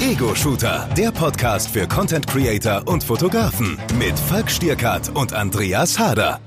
[0.00, 6.40] Ego-Shooter, der Podcast für Content Creator und Fotografen mit Falk Stierkart und Andreas Harder.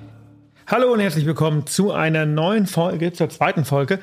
[0.67, 3.99] Hallo und herzlich willkommen zu einer neuen Folge, zur zweiten Folge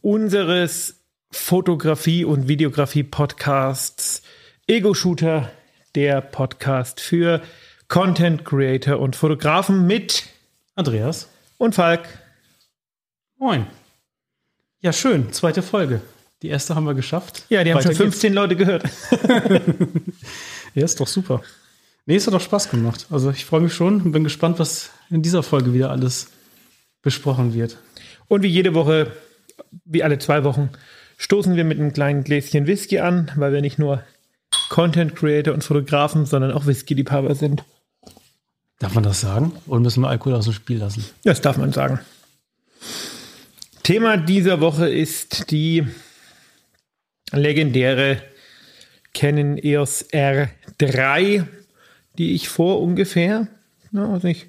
[0.00, 1.02] unseres
[1.32, 4.22] Fotografie- und Videografie-Podcasts
[4.68, 5.50] Ego-Shooter,
[5.96, 7.42] der Podcast für
[7.88, 10.22] Content Creator und Fotografen mit
[10.76, 12.06] Andreas und Falk.
[13.38, 13.66] Moin.
[14.80, 15.32] Ja, schön.
[15.32, 16.00] Zweite Folge.
[16.44, 17.46] Die erste haben wir geschafft.
[17.48, 18.34] Ja, die haben Weiter schon 15 geht's.
[18.34, 18.84] Leute gehört.
[20.74, 21.40] ja, ist doch super.
[22.04, 23.06] Nee, es hat doch Spaß gemacht.
[23.08, 26.32] Also ich freue mich schon und bin gespannt, was in dieser Folge wieder alles
[27.00, 27.78] besprochen wird.
[28.28, 29.10] Und wie jede Woche,
[29.86, 30.68] wie alle zwei Wochen,
[31.16, 34.02] stoßen wir mit einem kleinen Gläschen Whisky an, weil wir nicht nur
[34.68, 37.64] Content Creator und Fotografen, sondern auch Whisky-Liebhaber sind.
[38.80, 39.52] Darf man das sagen?
[39.66, 41.06] Oder müssen wir Alkohol aus dem Spiel lassen?
[41.22, 42.00] Das darf man sagen.
[43.82, 45.86] Thema dieser Woche ist die
[47.32, 48.22] legendäre
[49.12, 51.44] Canon EOS R3,
[52.18, 53.48] die ich vor ungefähr,
[53.92, 54.48] na, also nicht,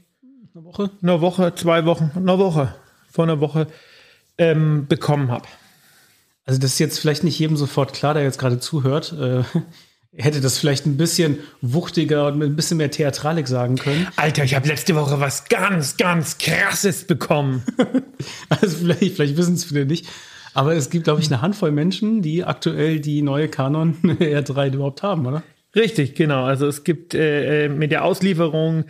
[0.53, 2.75] eine Woche, eine Woche, zwei Wochen, eine Woche,
[3.11, 3.67] vor einer Woche
[4.37, 5.47] ähm, bekommen habe.
[6.45, 9.13] Also das ist jetzt vielleicht nicht jedem sofort klar, der jetzt gerade zuhört.
[9.13, 9.43] Äh,
[10.17, 14.07] hätte das vielleicht ein bisschen wuchtiger und mit ein bisschen mehr Theatralik sagen können.
[14.15, 17.63] Alter, ich habe letzte Woche was ganz, ganz Krasses bekommen.
[18.49, 20.07] also vielleicht, vielleicht wissen es viele nicht.
[20.55, 25.03] Aber es gibt, glaube ich, eine Handvoll Menschen, die aktuell die neue Canon R3 überhaupt
[25.03, 25.43] haben, oder?
[25.75, 26.45] Richtig, genau.
[26.45, 28.85] Also es gibt äh, äh, mit der Auslieferung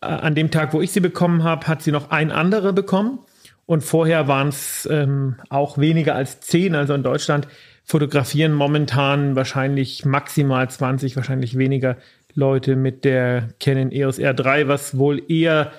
[0.00, 3.18] äh, an dem Tag, wo ich sie bekommen habe, hat sie noch ein anderer bekommen.
[3.66, 6.74] Und vorher waren es ähm, auch weniger als zehn.
[6.74, 7.46] Also in Deutschland
[7.84, 11.98] fotografieren momentan wahrscheinlich maximal 20, wahrscheinlich weniger
[12.34, 15.70] Leute mit der Canon EOS R3, was wohl eher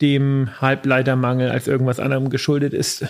[0.00, 3.06] dem Halbleitermangel als irgendwas anderem geschuldet ist.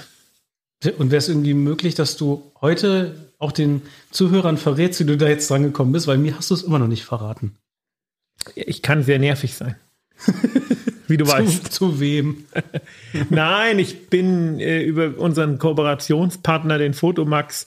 [0.99, 5.29] Und wäre es irgendwie möglich, dass du heute auch den Zuhörern verrätst, wie du da
[5.29, 6.07] jetzt dran gekommen bist?
[6.07, 7.57] Weil mir hast du es immer noch nicht verraten.
[8.55, 9.77] Ich kann sehr nervig sein.
[11.07, 11.73] wie du zu, weißt.
[11.73, 12.45] Zu wem?
[13.31, 17.67] Nein, ich bin äh, über unseren Kooperationspartner, den Fotomax,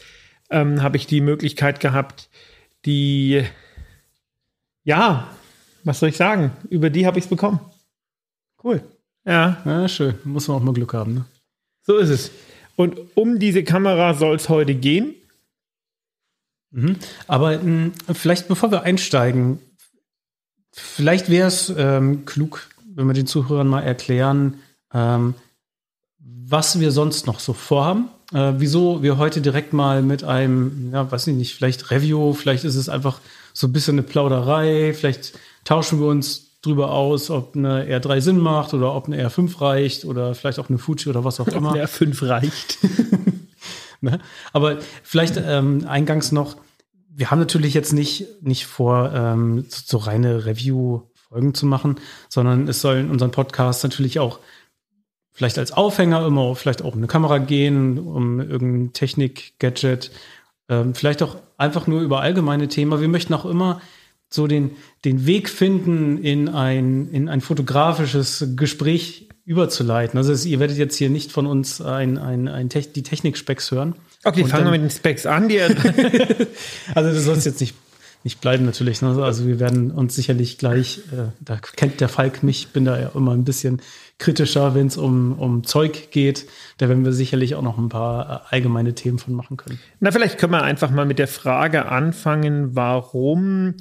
[0.49, 2.29] ähm, habe ich die Möglichkeit gehabt,
[2.85, 3.43] die,
[4.83, 5.27] ja,
[5.83, 7.59] was soll ich sagen, über die habe ich es bekommen.
[8.63, 8.83] Cool.
[9.25, 9.61] Ja.
[9.65, 10.15] Ja, schön.
[10.23, 11.25] Muss man auch mal Glück haben, ne?
[11.85, 12.31] So ist es.
[12.75, 15.15] Und um diese Kamera soll es heute gehen.
[16.71, 16.97] Mhm.
[17.27, 19.59] Aber mh, hm, vielleicht bevor wir einsteigen,
[20.71, 24.59] vielleicht wäre es ähm, klug, wenn wir den Zuhörern mal erklären,
[24.93, 25.35] ähm,
[26.19, 31.09] was wir sonst noch so vorhaben äh, wieso wir heute direkt mal mit einem, ja,
[31.09, 33.19] weiß ich nicht, vielleicht Review, vielleicht ist es einfach
[33.53, 38.39] so ein bisschen eine Plauderei, vielleicht tauschen wir uns drüber aus, ob eine R3 Sinn
[38.39, 41.69] macht oder ob eine R5 reicht oder vielleicht auch eine Fuji oder was auch immer.
[41.69, 42.77] Ob eine R5 reicht.
[44.01, 44.19] ne?
[44.53, 46.55] Aber vielleicht ähm, eingangs noch,
[47.09, 51.97] wir haben natürlich jetzt nicht, nicht vor, ähm, so, so reine Review-Folgen zu machen,
[52.29, 54.39] sondern es soll in unserem Podcast natürlich auch
[55.33, 60.11] vielleicht als Aufhänger immer vielleicht auch um eine Kamera gehen, um irgendein Technik-Gadget,
[60.69, 63.01] ähm, vielleicht auch einfach nur über allgemeine Themen.
[63.01, 63.81] Wir möchten auch immer
[64.33, 64.71] so den,
[65.05, 70.17] den Weg finden, in ein, in ein fotografisches Gespräch überzuleiten.
[70.17, 73.95] Also ihr werdet jetzt hier nicht von uns ein, ein, ein Te die Technik-Specs hören.
[74.23, 75.49] Okay, fangen wir mit den Specs an.
[75.49, 75.61] Die
[76.95, 77.75] also du sollst jetzt nicht
[78.23, 79.01] nicht bleiben natürlich.
[79.01, 79.21] Ne?
[79.21, 83.11] Also wir werden uns sicherlich gleich, äh, da kennt der Falk mich, bin da ja
[83.13, 83.81] immer ein bisschen
[84.17, 86.47] kritischer, wenn es um, um Zeug geht.
[86.77, 89.79] Da werden wir sicherlich auch noch ein paar äh, allgemeine Themen von machen können.
[89.99, 93.75] Na, vielleicht können wir einfach mal mit der Frage anfangen, warum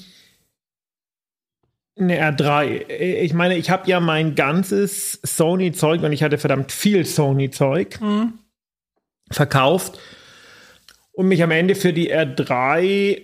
[1.98, 2.88] eine R3.
[2.88, 8.34] Ich meine, ich habe ja mein ganzes Sony-Zeug und ich hatte verdammt viel Sony-Zeug mhm.
[9.30, 9.98] verkauft
[11.12, 13.22] und mich am Ende für die R3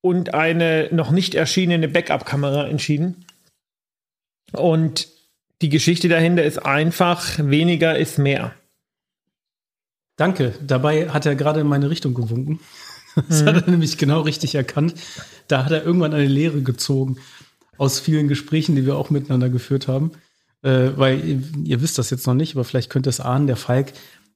[0.00, 3.24] und eine noch nicht erschienene Backup-Kamera entschieden.
[4.52, 5.08] Und
[5.62, 8.54] die Geschichte dahinter ist einfach, weniger ist mehr.
[10.16, 10.54] Danke.
[10.60, 12.60] Dabei hat er gerade in meine Richtung gewunken.
[13.28, 13.46] Das mhm.
[13.46, 14.94] hat er nämlich genau richtig erkannt.
[15.46, 17.18] Da hat er irgendwann eine Lehre gezogen
[17.78, 20.12] aus vielen Gesprächen, die wir auch miteinander geführt haben.
[20.62, 23.46] Äh, weil ihr, ihr, wisst das jetzt noch nicht, aber vielleicht könnt ihr es ahnen,
[23.46, 23.92] der Falk,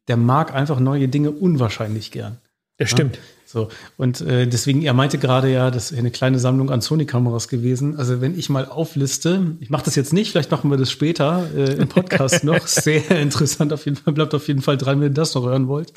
[0.08, 2.38] der mag einfach neue Dinge unwahrscheinlich gern.
[2.76, 3.17] Das stimmt.
[3.17, 3.23] Ja?
[3.46, 7.49] So, und äh, deswegen, er meinte gerade ja, das ist eine kleine Sammlung an Sony-Kameras
[7.49, 7.96] gewesen.
[7.96, 11.49] Also wenn ich mal aufliste, ich mache das jetzt nicht, vielleicht machen wir das später
[11.56, 12.67] äh, im Podcast noch.
[12.67, 15.67] Sehr interessant auf jeden Fall, bleibt auf jeden Fall dran, wenn ihr das noch hören
[15.67, 15.94] wollt.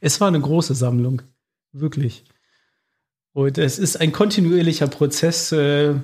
[0.00, 1.22] Es war eine große Sammlung,
[1.72, 2.24] wirklich.
[3.34, 5.94] Und es ist ein kontinuierlicher Prozess, äh,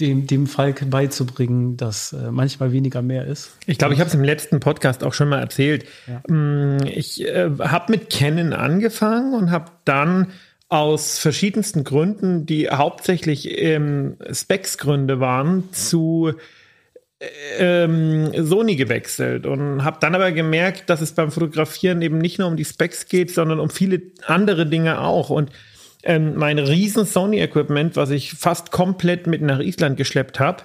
[0.00, 3.56] dem, dem Falk beizubringen, dass äh, manchmal weniger mehr ist.
[3.66, 5.86] Ich glaube, ich habe es im letzten Podcast auch schon mal erzählt.
[6.06, 6.34] Ja.
[6.34, 10.28] Mm, ich äh, habe mit Canon angefangen und habe dann
[10.68, 16.32] aus verschiedensten Gründen, die hauptsächlich ähm, Specs-Gründe waren, zu
[17.58, 22.48] ähm, Sony gewechselt und habe dann aber gemerkt, dass es beim Fotografieren eben nicht nur
[22.48, 25.30] um die Specs geht, sondern um viele andere Dinge auch.
[25.30, 25.50] Und
[26.02, 30.64] ähm, mein riesen Sony-Equipment, was ich fast komplett mit nach Island geschleppt habe,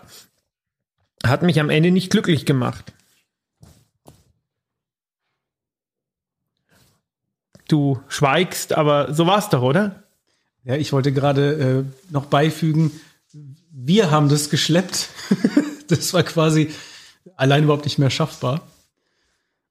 [1.25, 2.94] hat mich am Ende nicht glücklich gemacht.
[7.68, 10.04] Du schweigst, aber so war es doch, oder?
[10.63, 12.92] Ja, ich wollte gerade äh, noch beifügen,
[13.72, 15.10] wir haben das geschleppt.
[15.88, 16.72] das war quasi
[17.36, 18.68] allein überhaupt nicht mehr schaffbar.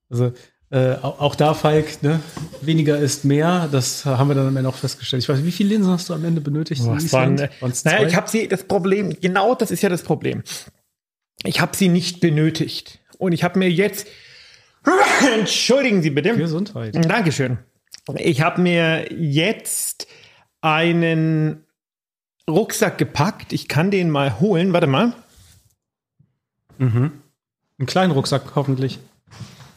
[0.08, 0.32] Also
[0.70, 2.20] äh, auch da, Falk, ne?
[2.60, 3.68] weniger ist mehr.
[3.70, 5.22] Das haben wir dann am Ende auch festgestellt.
[5.22, 6.82] Ich weiß, wie viele Linsen hast du am Ende benötigt?
[6.84, 7.48] Oh, waren, äh,
[7.84, 10.42] naja, ich habe sie, das Problem, genau das ist ja das Problem.
[11.44, 12.98] Ich habe sie nicht benötigt.
[13.18, 14.08] Und ich habe mir jetzt,
[15.38, 16.36] entschuldigen Sie bitte.
[16.36, 16.94] Gesundheit.
[17.08, 17.58] Dankeschön.
[18.16, 20.08] Ich habe mir jetzt
[20.60, 21.64] einen
[22.48, 23.52] Rucksack gepackt.
[23.52, 24.72] Ich kann den mal holen.
[24.72, 25.12] Warte mal.
[26.78, 27.12] Mhm.
[27.78, 28.98] Einen kleinen Rucksack hoffentlich.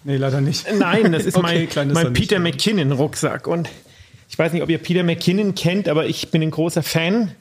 [0.04, 0.66] Nee, leider nicht.
[0.78, 3.48] Nein, das ist okay, mein, mein Peter McKinnon Rucksack.
[3.48, 3.70] Und
[4.30, 7.32] ich weiß nicht, ob ihr Peter McKinnon kennt, aber ich bin ein großer Fan.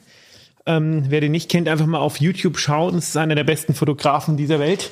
[0.65, 2.95] Ähm, wer den nicht kennt, einfach mal auf YouTube schauen.
[2.95, 4.91] Das ist einer der besten Fotografen dieser Welt.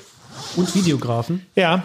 [0.55, 1.45] Und Videografen.
[1.55, 1.83] Ja.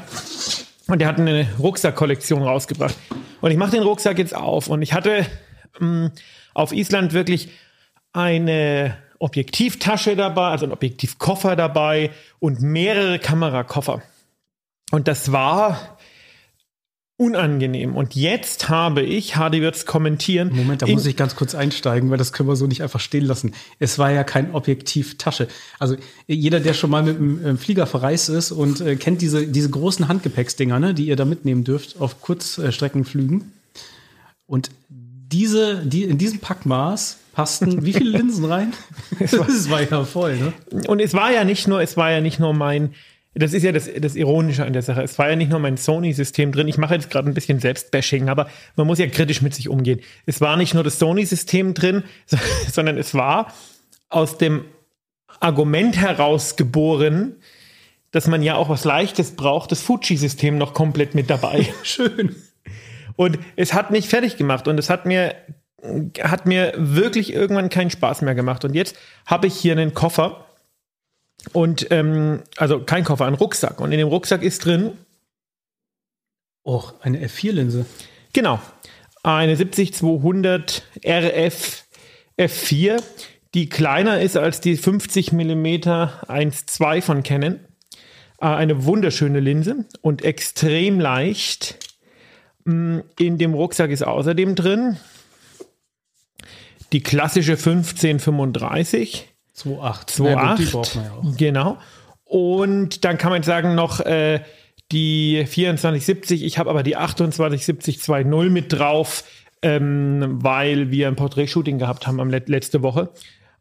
[0.87, 2.95] Und der hat eine Rucksackkollektion rausgebracht.
[3.41, 4.69] Und ich mache den Rucksack jetzt auf.
[4.69, 5.27] Und ich hatte
[5.81, 6.11] ähm,
[6.55, 7.49] auf Island wirklich
[8.13, 14.03] eine Objektivtasche dabei, also ein Objektivkoffer dabei und mehrere Kamerakoffer.
[14.93, 15.97] Und das war
[17.17, 17.97] unangenehm.
[17.97, 20.51] Und jetzt habe ich, Hardy wird es kommentieren.
[20.55, 23.25] Moment, da muss ich ganz kurz einsteigen, weil das können wir so nicht einfach stehen
[23.25, 23.55] lassen.
[23.79, 25.49] Es war ja kein Objektivtasche.
[25.79, 25.97] Also
[26.27, 30.09] jeder, der schon mal mit dem Flieger verreist ist und äh, kennt diese, diese großen
[30.09, 33.53] Handgepäcksdinger, ne, die ihr da mitnehmen dürft auf Kurzstreckenflügen.
[34.47, 38.75] Und diese, die, in diesem Packmaß passten wie viele Linsen rein?
[39.21, 39.33] es
[39.71, 40.53] war ja voll, ne?
[40.87, 42.95] Und es war ja nicht nur, es war ja nicht nur mein,
[43.35, 45.03] das ist ja das, das Ironische an der Sache.
[45.03, 46.69] Es war ja nicht nur mein Sony-System drin.
[46.69, 50.01] Ich mache jetzt gerade ein bisschen Selbstbashing, aber man muss ja kritisch mit sich umgehen.
[50.27, 52.05] Es war nicht nur das Sony-System drin,
[52.73, 53.53] sondern es war
[54.11, 54.67] aus dem
[55.41, 57.37] Argument heraus geboren,
[58.11, 61.67] dass man ja auch was Leichtes braucht, das Fuji-System noch komplett mit dabei.
[61.83, 62.37] Schön.
[63.17, 65.35] Und es hat mich fertig gemacht und es hat mir
[66.23, 68.65] hat mir wirklich irgendwann keinen Spaß mehr gemacht.
[68.65, 68.97] Und jetzt
[69.27, 70.47] habe ich hier einen Koffer
[71.53, 73.81] und ähm, also kein Koffer, ein Rucksack.
[73.81, 74.93] Und in dem Rucksack ist drin.
[76.65, 77.87] Och, eine F4-Linse.
[78.33, 78.61] Genau.
[79.23, 81.85] Eine 70-200 RF
[82.39, 83.03] F4,
[83.55, 87.61] die kleiner ist als die 50 mm 1.2 von Canon.
[88.41, 91.79] Äh, eine wunderschöne Linse und extrem leicht.
[92.65, 94.97] Mm, in dem Rucksack ist außerdem drin
[96.93, 99.32] die klassische 1535.
[99.57, 100.09] 2.8.
[100.09, 100.97] 2.8.
[100.97, 101.21] Ja.
[101.37, 101.79] Genau.
[102.25, 104.41] Und dann kann man sagen noch äh,
[104.91, 106.45] die 2470.
[106.45, 109.25] Ich habe aber die 2870 2.0 mit drauf,
[109.63, 113.11] ähm, weil wir ein Portrait-Shooting gehabt haben am Let letzte Woche.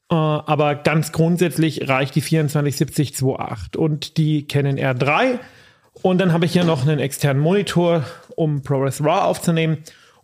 [0.09, 5.39] Äh, aber ganz grundsätzlich reicht die 2470 2.8 und die Canon R3.
[6.01, 8.05] Und dann habe ich hier noch einen externen Monitor,
[8.35, 9.79] um ProRes RAW aufzunehmen.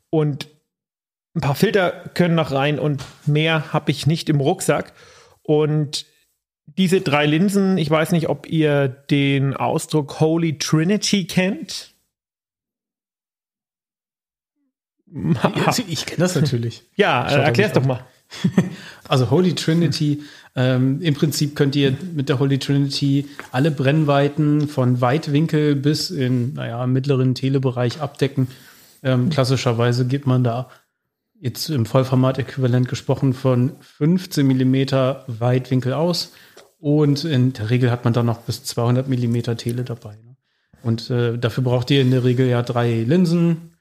[0.09, 0.47] Und
[1.35, 4.93] ein paar Filter können noch rein und mehr habe ich nicht im Rucksack.
[5.47, 6.05] Und
[6.77, 11.93] diese drei Linsen, ich weiß nicht, ob ihr den Ausdruck Holy Trinity kennt.
[15.87, 16.83] Ich kenne das natürlich.
[16.97, 18.05] ja, äh, erklär's doch mal.
[19.07, 20.21] Also Holy Trinity,
[20.53, 26.55] ähm, im Prinzip könnt ihr mit der Holy Trinity alle Brennweiten von Weitwinkel bis in,
[26.55, 28.49] naja, mittleren Telebereich abdecken.
[29.01, 30.69] Ähm, klassischerweise gibt man da
[31.39, 34.75] jetzt im Vollformat-Äquivalent gesprochen von 15 mm
[35.27, 36.33] Weitwinkel aus
[36.79, 40.15] und in der Regel hat man dann noch bis 200 mm Tele dabei.
[40.15, 40.35] Ne?
[40.83, 43.73] Und äh, dafür braucht ihr in der Regel ja drei Linsen.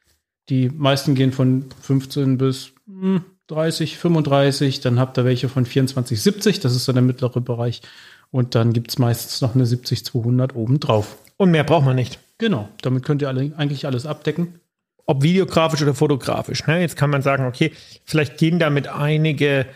[0.49, 4.81] Die meisten gehen von 15 bis hm, 30, 35.
[4.81, 6.61] Dann habt ihr welche von 24, 70.
[6.61, 7.83] Das ist so der mittlere Bereich.
[8.31, 11.17] Und dann gibt es meistens noch eine 70-200 oben drauf.
[11.37, 12.19] Und mehr braucht man nicht.
[12.39, 14.61] Genau, damit könnt ihr alle, eigentlich alles abdecken
[15.07, 16.67] ob videografisch oder fotografisch.
[16.67, 16.81] Ne?
[16.81, 17.73] Jetzt kann man sagen, okay,
[18.05, 19.67] vielleicht gehen damit einige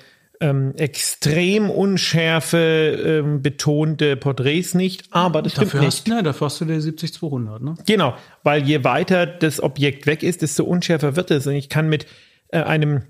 [0.41, 6.17] ähm, extrem unschärfe ähm, betonte Porträts nicht, aber das dafür stimmt hast, nicht.
[6.17, 7.75] Ne, dafür hast du der 70-200, ne?
[7.87, 11.47] Genau, weil je weiter das Objekt weg ist, desto unschärfer wird es.
[11.47, 12.07] Und ich kann mit
[12.49, 13.03] äh, einem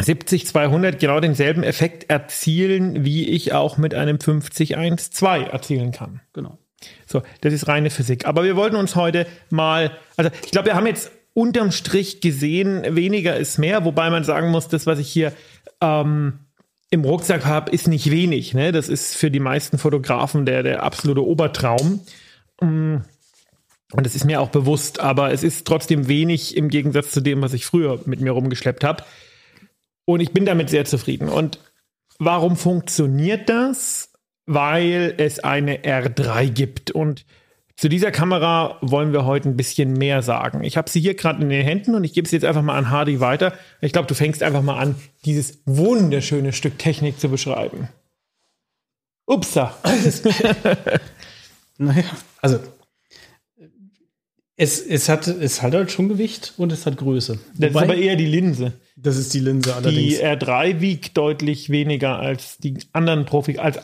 [0.00, 6.22] 70-200 genau denselben Effekt erzielen, wie ich auch mit einem 50-1-2 erzielen kann.
[6.32, 6.58] Genau.
[7.06, 8.26] So, das ist reine Physik.
[8.26, 12.96] Aber wir wollten uns heute mal, also ich glaube, wir haben jetzt unterm Strich gesehen,
[12.96, 15.32] weniger ist mehr, wobei man sagen muss, das, was ich hier
[15.80, 16.40] ähm,
[16.90, 18.52] im Rucksack habe, ist nicht wenig.
[18.54, 18.70] Ne?
[18.70, 22.00] Das ist für die meisten Fotografen der, der absolute Obertraum.
[22.60, 22.96] Mm.
[23.94, 27.42] Und das ist mir auch bewusst, aber es ist trotzdem wenig im Gegensatz zu dem,
[27.42, 29.04] was ich früher mit mir rumgeschleppt habe.
[30.06, 31.28] Und ich bin damit sehr zufrieden.
[31.28, 31.58] Und
[32.18, 34.12] warum funktioniert das?
[34.46, 36.90] Weil es eine R3 gibt.
[36.90, 37.26] Und
[37.76, 40.62] zu dieser Kamera wollen wir heute ein bisschen mehr sagen.
[40.64, 42.76] Ich habe sie hier gerade in den Händen und ich gebe sie jetzt einfach mal
[42.76, 43.54] an Hardy weiter.
[43.80, 47.88] Ich glaube, du fängst einfach mal an, dieses wunderschöne Stück Technik zu beschreiben.
[49.26, 49.76] Upsa.
[51.78, 52.04] naja,
[52.40, 52.58] also
[54.56, 57.38] es, es, hat, es hat halt schon Gewicht und es hat Größe.
[57.56, 58.74] Das Wobei, ist aber eher die Linse.
[58.96, 60.18] Das ist die Linse allerdings.
[60.18, 63.80] Die R3 wiegt deutlich weniger als die anderen Profi, als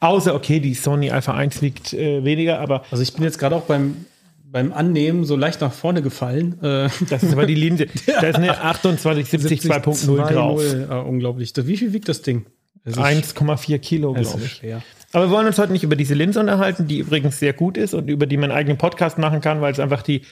[0.00, 2.84] außer okay, die Sony Alpha 1 wiegt äh, weniger, aber.
[2.90, 4.06] Also ich bin jetzt gerade auch beim,
[4.44, 6.62] beim Annehmen so leicht nach vorne gefallen.
[6.62, 6.88] Äh.
[7.08, 7.86] Das ist aber die Linse.
[8.06, 10.62] Da ist eine 2870 2.0 drauf.
[10.88, 11.52] Ah, unglaublich.
[11.56, 12.46] Wie viel wiegt das Ding?
[12.86, 14.52] 1,4 Kilo, glaube ich.
[14.52, 14.82] Schwer.
[15.12, 17.94] Aber wir wollen uns heute nicht über diese Linse unterhalten, die übrigens sehr gut ist
[17.94, 20.22] und über die man einen eigenen Podcast machen kann, weil es einfach die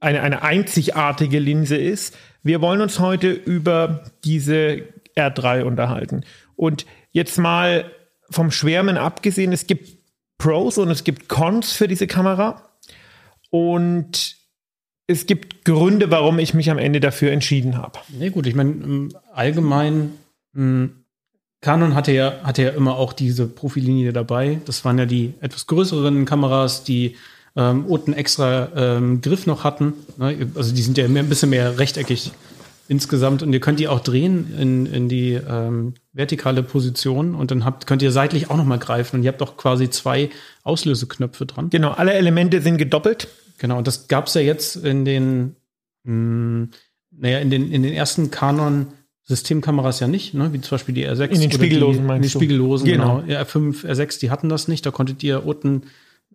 [0.00, 2.16] eine, eine einzigartige Linse ist.
[2.42, 4.82] Wir wollen uns heute über diese
[5.16, 6.24] R3 unterhalten.
[6.56, 7.84] Und jetzt mal
[8.30, 9.98] vom Schwärmen abgesehen, es gibt
[10.38, 12.62] Pros und es gibt Cons für diese Kamera.
[13.50, 14.36] Und
[15.06, 17.98] es gibt Gründe, warum ich mich am Ende dafür entschieden habe.
[18.08, 20.12] Nee, gut, ich meine, allgemein
[20.54, 21.00] hm,
[21.60, 24.60] Canon hatte ja, hatte ja immer auch diese Profilinie dabei.
[24.64, 27.16] Das waren ja die etwas größeren Kameras, die
[27.54, 29.92] ähm, unten extra ähm, Griff noch hatten.
[30.16, 30.50] Ne?
[30.54, 32.32] Also die sind ja mehr, ein bisschen mehr rechteckig
[32.90, 37.64] insgesamt und ihr könnt die auch drehen in, in die ähm, vertikale Position und dann
[37.64, 40.28] habt, könnt ihr seitlich auch noch mal greifen und ihr habt auch quasi zwei
[40.64, 41.70] Auslöseknöpfe dran.
[41.70, 43.28] Genau, alle Elemente sind gedoppelt.
[43.58, 45.54] Genau, und das gab es ja jetzt in den,
[46.02, 46.70] mh, hm,
[47.12, 48.88] naja, in den, in den ersten Canon
[49.22, 50.52] Systemkameras ja nicht, ne?
[50.52, 51.28] wie zum Beispiel die R6.
[51.28, 53.20] In den Spiegellosen, die, in den Spiegellosen, genau.
[53.20, 53.40] genau.
[53.40, 54.84] R5, R6, die hatten das nicht.
[54.84, 55.82] Da konntet ihr unten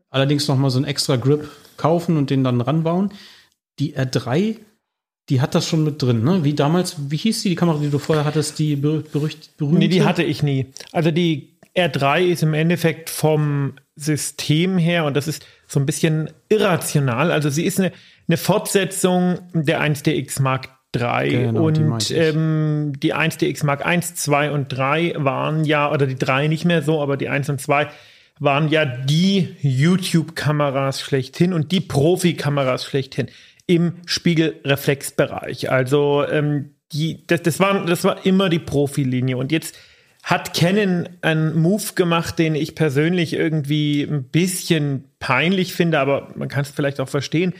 [0.09, 3.12] allerdings noch mal so einen extra Grip kaufen und den dann ranbauen.
[3.79, 4.55] Die R3,
[5.29, 6.44] die hat das schon mit drin, ne?
[6.44, 9.79] Wie damals, wie hieß die, die Kamera, die du vorher hattest, die berücht, berühmte?
[9.79, 10.67] Nee, die hatte ich nie.
[10.91, 16.29] Also die R3 ist im Endeffekt vom System her, und das ist so ein bisschen
[16.50, 17.91] irrational, also sie ist eine,
[18.27, 24.51] eine Fortsetzung der 1DX Mark 3 genau, und die, ähm, die 1DX Mark 1, 2
[24.51, 27.88] und 3 waren ja, oder die 3 nicht mehr so, aber die 1 und 2
[28.39, 33.27] waren ja die YouTube-Kameras schlechthin und die Profi-Kameras schlechthin
[33.67, 35.72] im Spiegelreflexbereich.
[35.72, 39.38] Also ähm, die, das, das, war, das war immer die Profilinie.
[39.38, 39.75] Und jetzt
[40.24, 46.48] hat Canon einen Move gemacht, den ich persönlich irgendwie ein bisschen peinlich finde, aber man
[46.50, 47.53] kann es vielleicht auch verstehen.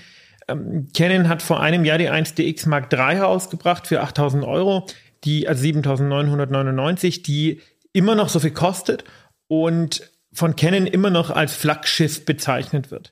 [0.48, 4.88] Ähm, Canon hat vor einem Jahr die 1DX Mark III ausgebracht für 8000 Euro,
[5.24, 7.62] die, also 7999, die
[7.94, 9.04] immer noch so viel kostet
[9.48, 13.12] und von Canon immer noch als Flaggschiff bezeichnet wird.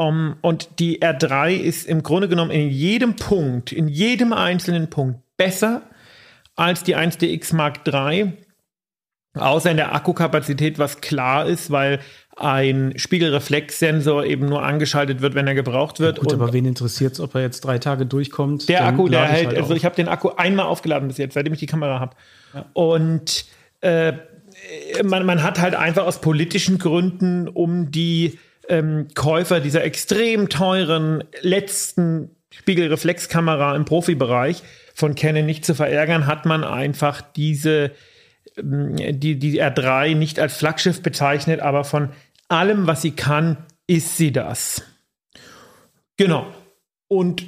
[0.00, 5.20] Um, und die R3 ist im Grunde genommen in jedem Punkt, in jedem einzelnen Punkt
[5.36, 5.82] besser
[6.56, 8.32] als die 1DX Mark III,
[9.34, 12.00] außer in der Akkukapazität, was klar ist, weil
[12.34, 16.16] ein Spiegelreflexsensor eben nur angeschaltet wird, wenn er gebraucht wird.
[16.16, 18.70] Ja, gut, aber wen interessiert es, ob er jetzt drei Tage durchkommt?
[18.70, 21.52] Der Akku, der hält, halt also ich habe den Akku einmal aufgeladen bis jetzt, seitdem
[21.52, 22.16] ich die Kamera habe.
[22.54, 22.64] Ja.
[22.72, 23.44] Und
[23.82, 24.14] äh,
[25.04, 28.38] man, man hat halt einfach aus politischen Gründen, um die
[28.70, 34.62] ähm, Käufer dieser extrem teuren letzten Spiegelreflexkamera im Profibereich
[34.94, 37.92] von Canon nicht zu verärgern, hat man einfach diese
[38.56, 42.10] ähm, die, die R3 nicht als Flaggschiff bezeichnet, aber von
[42.48, 44.82] allem, was sie kann, ist sie das.
[46.16, 46.46] Genau.
[47.08, 47.44] Und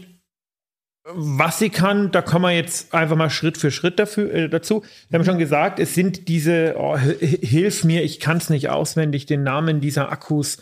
[1.05, 4.85] was sie kann, da kommen wir jetzt einfach mal Schritt für Schritt dafür, äh, dazu.
[5.09, 9.27] Wir haben schon gesagt, es sind diese, oh, hilf mir, ich kann es nicht auswendig,
[9.27, 10.59] den Namen dieser Akkus.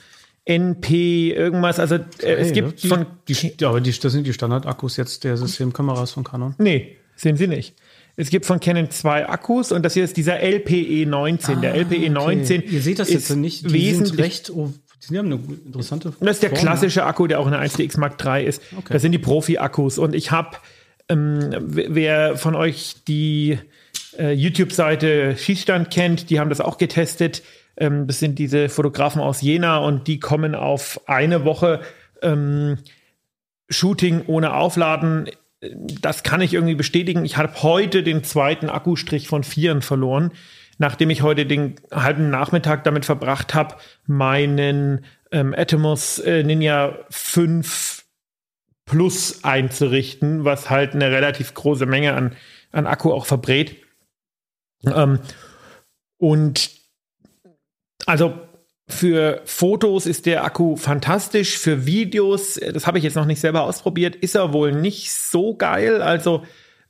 [0.51, 3.07] NP, irgendwas, also äh, es gibt die, von.
[3.29, 6.55] Die, aber die, das sind die Standardakkus jetzt der Systemkameras von Canon?
[6.59, 7.75] Nee, sind sie nicht.
[8.17, 11.59] Es gibt von Canon zwei Akkus und das hier ist dieser LPE 19.
[11.59, 12.63] Ah, der LPE 19.
[12.63, 12.69] Okay.
[12.71, 13.71] Ihr seht das jetzt nicht.
[13.71, 14.51] Die wesentlich recht.
[14.51, 14.73] Oh,
[15.09, 16.13] die haben eine interessante.
[16.21, 18.61] Das ist der Form, klassische Akku, der auch in der 1DX Mark III ist.
[18.77, 18.93] Okay.
[18.93, 19.99] Das sind die Profi-Akkus.
[19.99, 20.57] Und ich habe,
[21.09, 23.59] ähm, wer von euch die
[24.19, 27.43] äh, YouTube-Seite Schießstand kennt, die haben das auch getestet.
[27.81, 31.81] Ähm, das sind diese Fotografen aus Jena und die kommen auf eine Woche
[32.23, 32.79] ähm,
[33.69, 35.29] Shooting ohne Aufladen
[35.61, 37.25] das kann ich irgendwie bestätigen.
[37.25, 40.33] Ich habe heute den zweiten Akkustrich von Vieren verloren,
[40.79, 48.05] nachdem ich heute den halben Nachmittag damit verbracht habe, meinen ähm, Atomos äh, Ninja 5
[48.87, 52.35] Plus einzurichten, was halt eine relativ große Menge an,
[52.73, 53.77] an Akku auch verbrät.
[54.85, 55.21] Ähm,
[56.17, 56.80] und
[58.11, 58.35] also
[58.89, 63.63] für Fotos ist der Akku fantastisch, für Videos, das habe ich jetzt noch nicht selber
[63.63, 66.03] ausprobiert, ist er wohl nicht so geil.
[66.03, 66.43] Also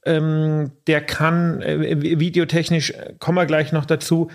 [0.06, 4.30] ähm, der kann äh, videotechnisch, äh, kommen wir gleich noch dazu,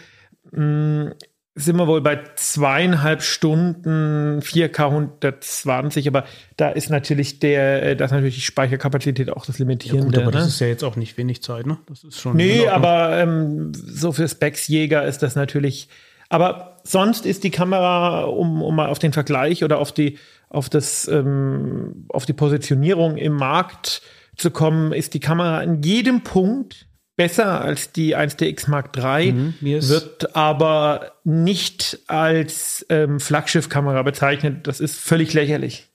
[0.51, 1.13] mh, mm,
[1.57, 6.25] sind wir wohl bei zweieinhalb Stunden 4K 120, aber
[6.57, 10.03] da ist natürlich der, äh, das ist natürlich die Speicherkapazität auch das Limitierende.
[10.03, 10.43] Ja gut, aber ne?
[10.43, 11.79] das ist ja jetzt auch nicht wenig Zeit, ne?
[11.87, 12.35] Das ist schon.
[12.35, 15.87] Nee, aber ähm, so für Specs-Jäger ist das natürlich.
[16.29, 20.17] Aber sonst ist die Kamera, um, um mal auf den Vergleich oder auf die,
[20.49, 24.01] auf das, ähm, auf die Positionierung im Markt
[24.35, 29.53] zu kommen, ist die Kamera in jedem Punkt besser als die 1DX Mark III, mhm,
[29.61, 34.67] wird aber nicht als ähm, Flaggschiffkamera bezeichnet.
[34.67, 35.87] Das ist völlig lächerlich.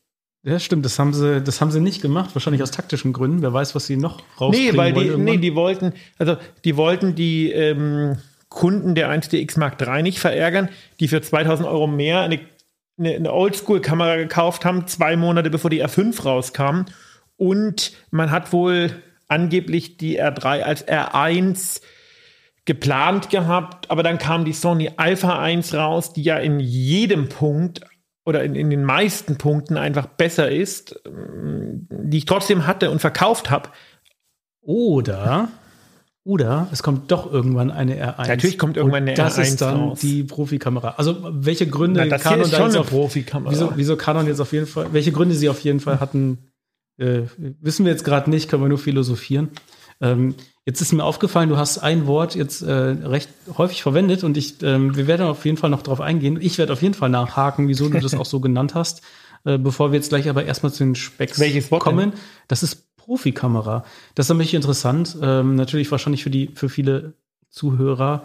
[0.42, 3.42] Ja, stimmt, das haben sie, das haben sie nicht gemacht, wahrscheinlich aus taktischen Gründen.
[3.42, 7.14] Wer weiß, was sie noch rausbringen Nee, weil die, nee, die wollten, also die wollten
[7.14, 8.16] die ähm,
[8.50, 12.40] Kunden der 1DX Mark III nicht verärgern, die für 2000 Euro mehr eine,
[12.99, 16.85] eine, eine Oldschool-Kamera gekauft haben, zwei Monate bevor die R5 rauskam.
[17.37, 21.80] Und man hat wohl angeblich die R3 als R1
[22.64, 27.80] geplant gehabt, aber dann kam die Sony Alpha 1 raus, die ja in jedem Punkt
[28.25, 33.49] oder in, in den meisten Punkten einfach besser ist, die ich trotzdem hatte und verkauft
[33.50, 33.71] habe.
[34.61, 35.49] Oder
[36.25, 38.29] oder es kommt doch irgendwann eine R1.
[38.29, 39.37] Natürlich kommt irgendwann eine das R1.
[39.39, 40.00] Das ist dann raus.
[40.00, 40.95] die Profikamera.
[40.97, 43.53] Also welche Gründe Na, das Canon ist schon eine auf, Profikamera.
[43.53, 46.39] Wieso, wieso Canon jetzt auf jeden Fall, welche Gründe sie auf jeden Fall hatten,
[46.99, 49.49] äh, wissen wir jetzt gerade nicht, können wir nur philosophieren.
[50.03, 50.35] Ähm,
[50.67, 54.62] jetzt ist mir aufgefallen, du hast ein Wort jetzt äh, recht häufig verwendet und ich,
[54.62, 56.39] ähm, wir werden auf jeden Fall noch darauf eingehen.
[56.41, 59.03] Ich werde auf jeden Fall nachhaken, wieso du das auch so genannt hast.
[59.45, 62.11] Äh, bevor wir jetzt gleich aber erstmal zu den Specks Welches Wort kommen.
[62.11, 62.21] Denn?
[62.49, 63.85] Das ist Profikamera.
[64.14, 65.16] Das ist nämlich interessant.
[65.23, 67.14] Ähm, natürlich wahrscheinlich für die, für viele
[67.49, 68.25] Zuhörer.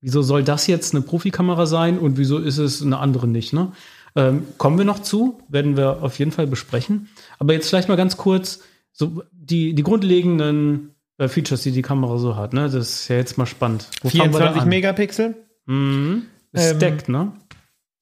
[0.00, 3.52] Wieso soll das jetzt eine Profikamera sein und wieso ist es eine andere nicht?
[3.52, 3.72] Ne?
[4.14, 7.08] Ähm, kommen wir noch zu, werden wir auf jeden Fall besprechen.
[7.38, 8.60] Aber jetzt vielleicht mal ganz kurz
[8.92, 12.52] so die, die grundlegenden äh, Features, die die Kamera so hat.
[12.52, 12.62] Ne?
[12.62, 13.88] Das ist ja jetzt mal spannend.
[14.02, 15.34] Wo 24 Megapixel.
[15.66, 16.22] Mhm.
[16.54, 17.32] Stacked, ähm, ne?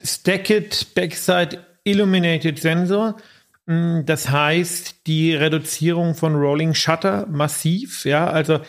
[0.02, 3.16] Stacked Backside Illuminated Sensor.
[3.66, 8.60] Mm, das heißt, die Reduzierung von Rolling Shutter massiv, ja, also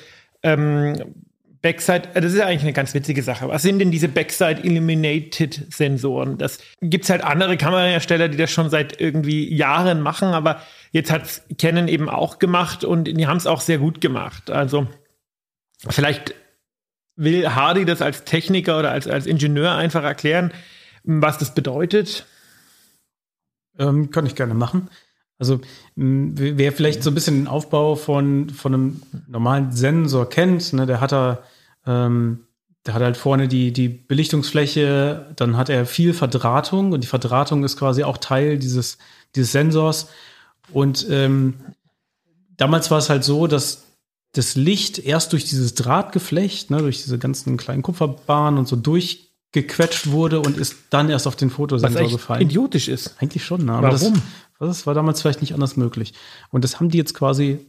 [0.44, 1.16] ähm,
[1.66, 3.48] Backside, äh, das ist eigentlich eine ganz witzige Sache.
[3.50, 6.38] Was sind denn diese Backside Illuminated Sensoren?
[6.38, 11.42] Das gibt's halt andere Kamerahersteller, die das schon seit irgendwie Jahren machen, aber jetzt hat
[11.58, 14.52] Canon eben auch gemacht und die haben es auch sehr gut gemacht.
[14.52, 14.88] Also
[15.90, 16.36] vielleicht
[17.16, 20.54] will Hardy das als Techniker oder als, als Ingenieur einfach erklären,
[21.04, 22.28] was das bedeutet.
[23.78, 24.90] Ähm, kann ich gerne machen.
[25.38, 25.60] Also
[25.96, 31.02] wer vielleicht so ein bisschen den Aufbau von, von einem normalen Sensor kennt, ne, der
[31.02, 31.44] hat da
[31.86, 32.46] ähm,
[32.86, 37.64] der hat halt vorne die, die Belichtungsfläche, dann hat er viel Verdrahtung und die Verdrahtung
[37.64, 39.00] ist quasi auch Teil dieses,
[39.36, 40.10] dieses Sensors.
[40.72, 41.56] Und ähm,
[42.58, 43.86] damals war es halt so, dass
[44.34, 48.76] das Licht erst durch dieses Drahtgeflecht, ne, durch diese ganzen kleinen Kupferbahnen und so
[49.56, 52.42] durchgequetscht wurde und ist dann erst auf den Fotosensor Was gefallen.
[52.42, 53.16] Idiotisch ist.
[53.20, 53.74] Eigentlich schon, ne?
[53.74, 54.14] Aber Warum?
[54.60, 56.14] Das, das war damals vielleicht nicht anders möglich.
[56.52, 57.60] Und das haben die jetzt quasi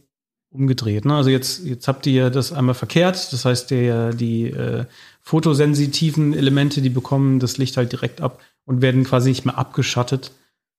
[0.49, 1.05] umgedreht.
[1.05, 1.15] Ne?
[1.15, 3.33] Also jetzt, jetzt habt ihr das einmal verkehrt.
[3.33, 4.85] Das heißt, der, die äh,
[5.21, 10.31] fotosensitiven Elemente, die bekommen das Licht halt direkt ab und werden quasi nicht mehr abgeschattet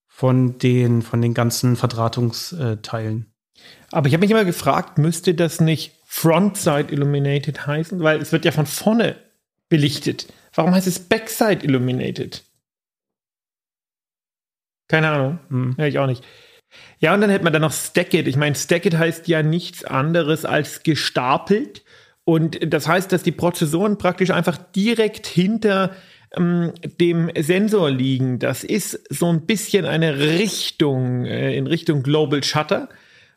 [0.07, 3.27] von den, von den ganzen Verdrahtungsteilen.
[3.91, 8.01] Aber ich habe mich immer gefragt, müsste das nicht Frontside Illuminated heißen?
[8.01, 9.17] Weil es wird ja von vorne
[9.69, 10.27] belichtet.
[10.59, 12.43] Warum heißt es Backside Illuminated?
[14.89, 15.39] Keine Ahnung.
[15.51, 15.77] Hm.
[15.79, 16.25] Ja, ich auch nicht.
[16.99, 18.27] Ja, und dann hätte man dann noch Stacked.
[18.27, 21.85] Ich meine, Stacked heißt ja nichts anderes als gestapelt.
[22.25, 25.95] Und das heißt, dass die Prozessoren praktisch einfach direkt hinter
[26.37, 28.41] ähm, dem Sensor liegen.
[28.41, 32.89] Das ist so ein bisschen eine Richtung, äh, in Richtung Global Shutter.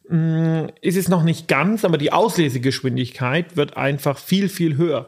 [0.10, 5.08] Ähm, ist es noch nicht ganz, aber die Auslesegeschwindigkeit wird einfach viel, viel höher.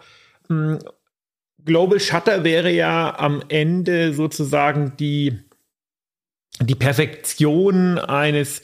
[0.51, 0.77] Ähm,
[1.65, 5.39] Global Shutter wäre ja am Ende sozusagen die
[6.59, 8.61] die Perfektion eines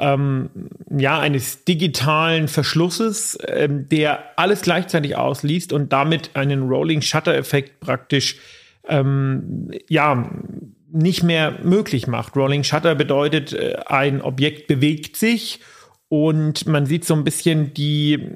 [0.00, 0.50] ähm,
[0.96, 7.80] ja, eines digitalen Verschlusses, ähm, der alles gleichzeitig ausliest und damit einen Rolling Shutter Effekt
[7.80, 8.36] praktisch
[8.86, 10.30] ähm, ja
[10.90, 12.36] nicht mehr möglich macht.
[12.36, 15.60] Rolling Shutter bedeutet, äh, ein Objekt bewegt sich
[16.08, 18.30] und man sieht so ein bisschen die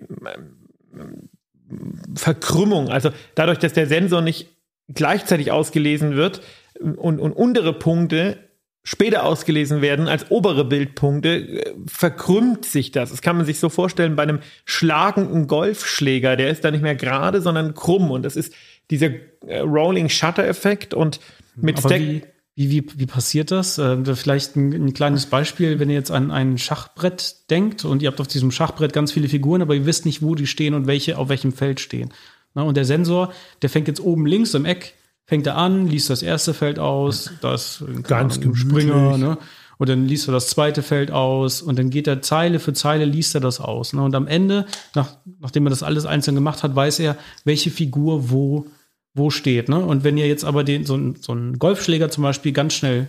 [2.14, 2.88] Verkrümmung.
[2.88, 4.48] Also dadurch, dass der Sensor nicht
[4.88, 6.42] gleichzeitig ausgelesen wird
[6.80, 8.38] und, und untere Punkte
[8.84, 13.10] später ausgelesen werden als obere Bildpunkte, äh, verkrümmt sich das.
[13.10, 16.36] Das kann man sich so vorstellen bei einem schlagenden Golfschläger.
[16.36, 18.10] Der ist da nicht mehr gerade, sondern krumm.
[18.10, 18.54] Und das ist
[18.90, 19.10] dieser
[19.46, 21.20] äh, Rolling Shutter Effekt und
[21.54, 22.22] mit Aber wie,
[22.54, 23.78] wie, wie, wie passiert das?
[23.78, 28.08] Äh, vielleicht ein, ein, kleines Beispiel, wenn ihr jetzt an ein Schachbrett denkt und ihr
[28.08, 30.86] habt auf diesem Schachbrett ganz viele Figuren, aber ihr wisst nicht, wo die stehen und
[30.86, 32.12] welche auf welchem Feld stehen.
[32.54, 36.10] Na, und der Sensor, der fängt jetzt oben links im Eck, fängt er an, liest
[36.10, 39.38] das erste Feld aus, das ganz Ahnung, Springer, ne?
[39.78, 43.04] Und dann liest er das zweite Feld aus und dann geht er Zeile für Zeile,
[43.04, 43.94] liest er das aus.
[43.94, 44.02] Ne?
[44.02, 48.30] Und am Ende, nach, nachdem er das alles einzeln gemacht hat, weiß er, welche Figur
[48.30, 48.66] wo
[49.14, 49.68] wo steht.
[49.68, 49.78] Ne?
[49.78, 53.08] Und wenn ihr jetzt aber den, so, so einen Golfschläger zum Beispiel ganz schnell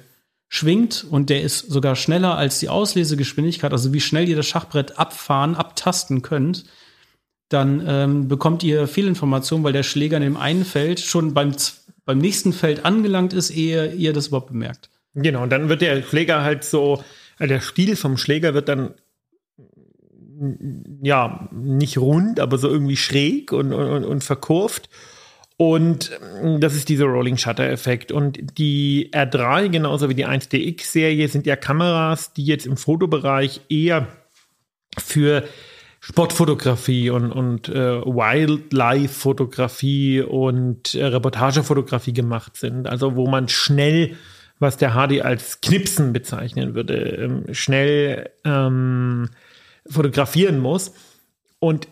[0.50, 5.00] schwingt und der ist sogar schneller als die Auslesegeschwindigkeit, also wie schnell ihr das Schachbrett
[5.00, 6.66] abfahren, abtasten könnt,
[7.50, 11.56] dann ähm, bekommt ihr Fehlinformationen, weil der Schläger in dem einen Feld schon beim,
[12.06, 14.90] beim nächsten Feld angelangt ist, ehe ihr das überhaupt bemerkt.
[15.14, 17.04] Genau, und dann wird der Schläger halt so,
[17.40, 18.96] äh, der Stiel vom Schläger wird dann
[21.02, 24.90] ja nicht rund, aber so irgendwie schräg und, und, und verkurvt.
[25.58, 26.12] Und
[26.42, 28.12] ähm, das ist dieser Rolling Shutter Effekt.
[28.12, 34.08] Und die R3, genauso wie die 1DX-Serie, sind ja Kameras, die jetzt im Fotobereich eher
[34.98, 35.44] für
[36.00, 42.88] Sportfotografie und, und äh, Wildlife-Fotografie und äh, Reportagefotografie gemacht sind.
[42.88, 44.18] Also wo man schnell,
[44.60, 49.30] was der Hardy als Knipsen bezeichnen würde, ähm, schnell ähm,
[49.88, 50.94] fotografieren muss.
[51.60, 51.88] Und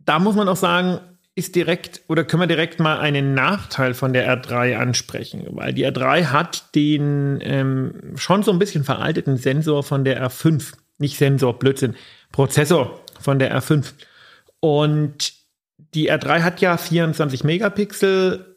[0.00, 1.00] da muss man auch sagen,
[1.36, 5.86] ist direkt oder können wir direkt mal einen Nachteil von der R3 ansprechen, weil die
[5.86, 11.58] R3 hat den ähm, schon so ein bisschen veralteten Sensor von der R5, nicht Sensor,
[11.58, 11.96] Blödsinn,
[12.30, 13.94] Prozessor von der R5.
[14.60, 15.32] Und
[15.94, 18.56] die R3 hat ja 24 Megapixel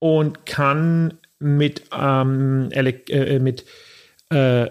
[0.00, 3.64] und kann mit, ähm, äh, mit
[4.30, 4.66] äh,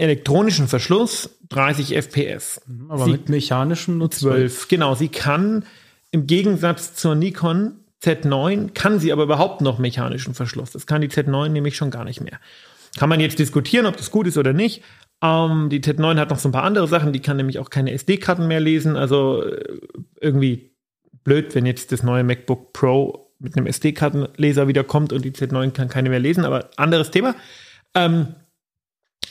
[0.00, 2.60] elektronischen Verschluss 30 FPS.
[2.66, 4.68] Mhm, aber sie, mit mechanischem nur 12.
[4.68, 5.64] Genau, sie kann
[6.10, 10.70] im Gegensatz zur Nikon Z9 kann sie aber überhaupt noch mechanischen Verschluss.
[10.70, 12.40] Das kann die Z9 nämlich schon gar nicht mehr.
[12.98, 14.82] Kann man jetzt diskutieren, ob das gut ist oder nicht.
[15.22, 17.12] Ähm, die Z9 hat noch so ein paar andere Sachen.
[17.12, 18.96] Die kann nämlich auch keine SD-Karten mehr lesen.
[18.96, 19.80] Also äh,
[20.20, 20.74] irgendwie
[21.24, 25.70] blöd, wenn jetzt das neue MacBook Pro mit einem SD-Kartenleser wieder kommt und die Z9
[25.72, 26.44] kann keine mehr lesen.
[26.44, 27.34] Aber anderes Thema.
[27.94, 28.28] Ähm,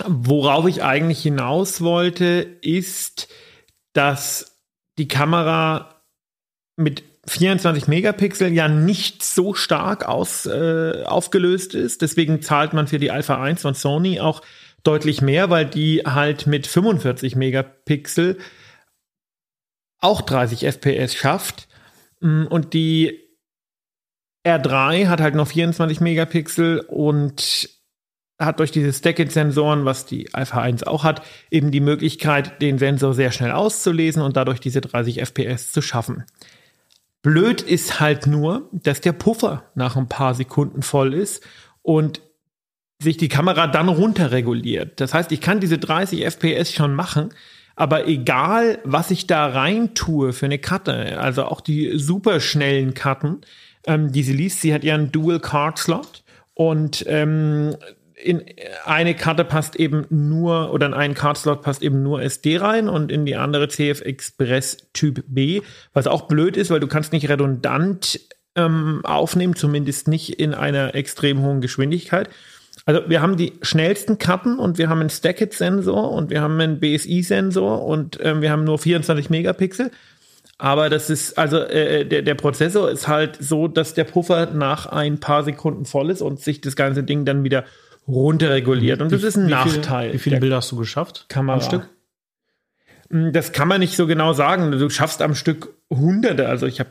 [0.05, 3.27] Worauf ich eigentlich hinaus wollte, ist,
[3.93, 4.57] dass
[4.97, 6.03] die Kamera
[6.77, 12.01] mit 24 Megapixel ja nicht so stark aus, äh, aufgelöst ist.
[12.01, 14.41] Deswegen zahlt man für die Alpha 1 von Sony auch
[14.83, 18.37] deutlich mehr, weil die halt mit 45 Megapixel
[19.99, 21.67] auch 30 FPS schafft.
[22.21, 23.19] Mm, und die
[24.45, 27.69] R3 hat halt noch 24 Megapixel und
[28.39, 31.21] hat durch diese Stacked-Sensoren, was die Alpha 1 auch hat,
[31.51, 36.23] eben die Möglichkeit, den Sensor sehr schnell auszulesen und dadurch diese 30 FPS zu schaffen.
[37.21, 41.45] Blöd ist halt nur, dass der Puffer nach ein paar Sekunden voll ist
[41.81, 42.21] und
[43.01, 45.01] sich die Kamera dann runterreguliert.
[45.01, 47.29] Das heißt, ich kann diese 30 FPS schon machen,
[47.75, 53.41] aber egal, was ich da rein tue für eine Karte, also auch die superschnellen Karten,
[53.85, 56.23] ähm, die sie liest, sie hat ja einen Dual Card Slot
[56.53, 57.75] und ähm,
[58.21, 58.43] in
[58.85, 63.11] eine Karte passt eben nur oder in einen Card-Slot passt eben nur SD rein und
[63.11, 65.61] in die andere CF Express Typ B,
[65.93, 68.19] was auch blöd ist, weil du kannst nicht redundant
[68.55, 72.29] ähm, aufnehmen, zumindest nicht in einer extrem hohen Geschwindigkeit.
[72.85, 76.79] Also wir haben die schnellsten Karten und wir haben einen Stacked-Sensor und wir haben einen
[76.79, 79.91] BSI-Sensor und ähm, wir haben nur 24 Megapixel.
[80.57, 84.87] Aber das ist, also äh, der, der Prozessor ist halt so, dass der Puffer nach
[84.87, 87.63] ein paar Sekunden voll ist und sich das ganze Ding dann wieder
[88.09, 89.01] runterreguliert.
[89.01, 90.09] Und das ist ein wie Nachteil.
[90.09, 91.25] Viele, wie viele Bilder hast du geschafft?
[91.29, 91.57] Kamera.
[91.57, 91.89] Am Stück?
[93.09, 94.71] Hm, das kann man nicht so genau sagen.
[94.71, 96.47] Du schaffst am Stück Hunderte.
[96.47, 96.89] Also ich habe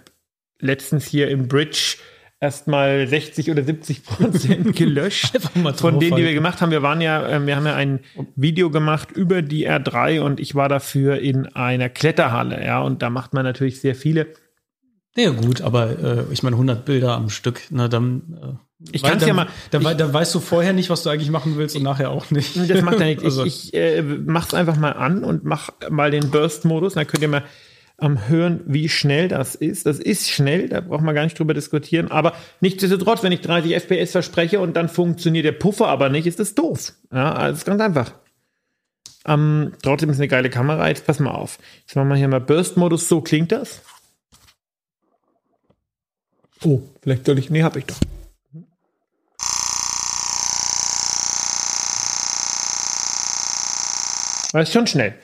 [0.61, 1.97] letztens hier im Bridge
[2.41, 5.39] erstmal 60 oder 70 Prozent gelöscht
[5.77, 6.71] von denen, die wir gemacht haben.
[6.71, 8.01] Wir waren ja, äh, wir haben ja ein
[8.37, 13.11] Video gemacht über die R3 und ich war dafür in einer Kletterhalle, ja, und da
[13.11, 14.29] macht man natürlich sehr viele.
[15.17, 19.19] Ja gut, aber äh, ich meine 100 Bilder am Stück, na dann äh ich kann
[19.19, 19.49] es ja mal.
[19.71, 22.31] Dann, ich, dann, weißt du vorher nicht, was du eigentlich machen willst und nachher auch
[22.31, 22.57] nicht.
[22.69, 23.25] Das macht ja nichts.
[23.25, 23.45] Also.
[23.45, 26.95] Ich, ich äh, mach's einfach mal an und mach mal den Burst-Modus.
[26.95, 27.45] Dann könnt ihr mal
[28.01, 29.87] ähm, hören, wie schnell das ist.
[29.87, 32.11] Das ist schnell, da braucht man gar nicht drüber diskutieren.
[32.11, 36.39] Aber nichtsdestotrotz, wenn ich 30 FPS verspreche und dann funktioniert der Puffer aber nicht, ist
[36.39, 36.93] das doof.
[37.13, 38.13] Ja, also ganz einfach.
[39.27, 40.89] Ähm, trotzdem ist eine geile Kamera.
[40.89, 41.59] Jetzt pass mal auf.
[41.81, 43.09] Jetzt machen wir hier mal Burst-Modus.
[43.09, 43.83] So klingt das.
[46.65, 47.51] Oh, vielleicht soll ich.
[47.51, 47.97] Nee, hab ich doch.
[54.53, 55.15] Das ist schon schnell.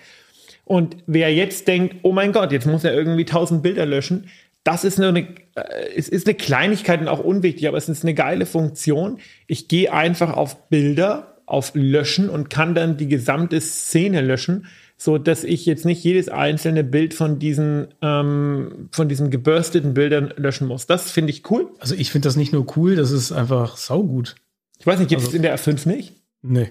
[0.64, 4.28] Und wer jetzt denkt, oh mein Gott, jetzt muss er irgendwie 1000 Bilder löschen,
[4.64, 8.02] das ist nur eine, äh, es ist eine Kleinigkeit und auch unwichtig, aber es ist
[8.02, 9.18] eine geile Funktion.
[9.46, 15.18] Ich gehe einfach auf Bilder, auf Löschen und kann dann die gesamte Szene löschen, so
[15.18, 20.66] dass ich jetzt nicht jedes einzelne Bild von diesen, ähm, von diesen gebürsteten Bildern löschen
[20.66, 20.86] muss.
[20.86, 21.68] Das finde ich cool.
[21.78, 24.36] Also ich finde das nicht nur cool, das ist einfach saugut.
[24.78, 26.14] Ich weiß nicht, gibt es also, in der R5 nicht?
[26.40, 26.70] Nee.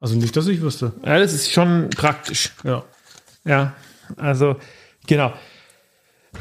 [0.00, 0.92] Also nicht, dass ich wüsste.
[1.04, 2.52] Ja, das ist schon praktisch.
[2.64, 2.84] Ja.
[3.44, 3.74] Ja,
[4.16, 4.56] also
[5.06, 5.32] genau.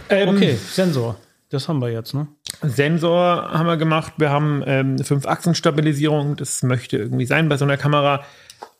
[0.09, 1.17] Ähm, okay, Sensor.
[1.49, 2.27] Das haben wir jetzt, ne?
[2.61, 4.13] Sensor haben wir gemacht.
[4.17, 6.35] Wir haben ähm, Fünf-Achsen-Stabilisierung.
[6.35, 8.23] Das möchte irgendwie sein bei so einer Kamera.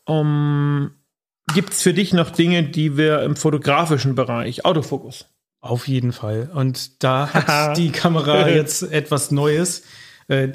[0.06, 0.92] Um,
[1.54, 5.26] Gibt es für dich noch Dinge, die wir im fotografischen Bereich, Autofokus?
[5.62, 6.50] Auf jeden Fall.
[6.54, 9.84] Und da hat die Kamera jetzt etwas Neues.
[10.28, 10.50] Äh,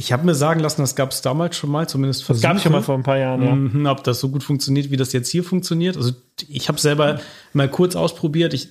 [0.00, 2.42] ich habe mir sagen lassen, das gab es damals schon mal, zumindest Versuche.
[2.42, 3.54] Das gab es schon mal vor ein paar Jahren, ja.
[3.54, 5.98] Mhm, ob das so gut funktioniert, wie das jetzt hier funktioniert.
[5.98, 6.12] Also
[6.48, 7.20] ich habe selber
[7.52, 8.54] mal kurz ausprobiert.
[8.54, 8.70] Ich,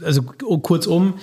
[0.00, 1.14] also kurzum,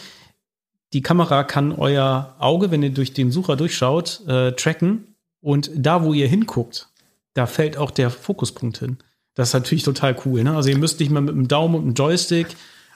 [0.92, 5.16] die Kamera kann euer Auge, wenn ihr durch den Sucher durchschaut, äh, tracken.
[5.40, 6.90] Und da, wo ihr hinguckt,
[7.36, 8.98] da fällt auch der Fokuspunkt hin.
[9.34, 10.44] Das ist natürlich total cool.
[10.44, 10.58] Ne?
[10.58, 12.48] Also ihr müsst nicht mal mit dem Daumen und dem Joystick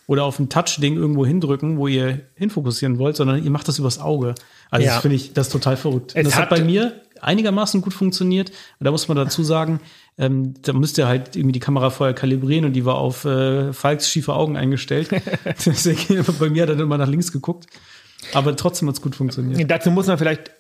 [0.08, 4.00] oder auf ein Touch-Ding irgendwo hindrücken, wo ihr hinfokussieren wollt, sondern ihr macht das übers
[4.00, 4.34] Auge.
[4.72, 4.94] Also ja.
[4.94, 6.16] das finde ich das total verrückt.
[6.16, 8.50] das hat, hat bei mir einigermaßen gut funktioniert.
[8.50, 9.82] Und da muss man dazu sagen,
[10.18, 13.74] ähm, da müsst ihr halt irgendwie die Kamera vorher kalibrieren und die war auf äh,
[13.74, 15.10] Falks schiefe Augen eingestellt.
[15.66, 17.68] Deswegen bei mir hat er immer nach links geguckt.
[18.34, 19.70] Aber trotzdem hat es gut funktioniert.
[19.70, 20.52] Dazu muss man vielleicht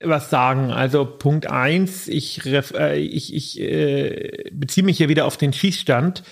[0.00, 0.70] was sagen.
[0.70, 6.22] Also Punkt eins, ich, äh, ich, ich äh, beziehe mich hier wieder auf den Schießstand.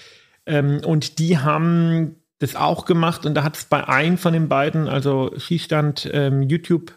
[0.47, 4.49] Ähm, und die haben das auch gemacht und da hat es bei einem von den
[4.49, 6.93] beiden, also Schießstand ähm, YouTube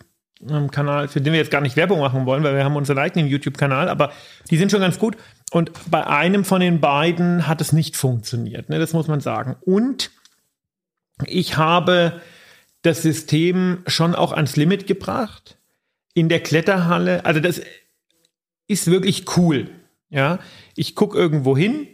[0.47, 2.97] ähm, Kanal, für den wir jetzt gar nicht Werbung machen wollen, weil wir haben unseren
[2.97, 4.11] eigenen YouTube-Kanal, aber
[4.49, 5.17] die sind schon ganz gut.
[5.51, 9.55] Und bei einem von den beiden hat es nicht funktioniert, ne, das muss man sagen.
[9.61, 10.11] Und
[11.25, 12.21] ich habe
[12.81, 15.57] das System schon auch ans Limit gebracht.
[16.13, 17.61] In der Kletterhalle, also das
[18.67, 19.69] ist wirklich cool.
[20.09, 20.39] Ja,
[20.75, 21.87] ich gucke irgendwo hin,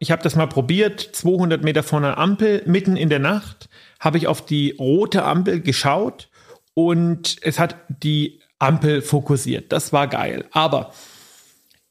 [0.00, 3.68] ich habe das mal probiert, 200 Meter vor einer Ampel, mitten in der Nacht,
[4.00, 6.30] habe ich auf die rote Ampel geschaut
[6.72, 9.70] und es hat die Ampel fokussiert.
[9.72, 10.46] Das war geil.
[10.52, 10.94] Aber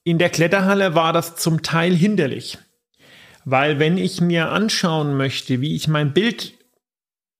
[0.03, 2.57] in der Kletterhalle war das zum Teil hinderlich,
[3.45, 6.53] weil wenn ich mir anschauen möchte, wie ich mein Bild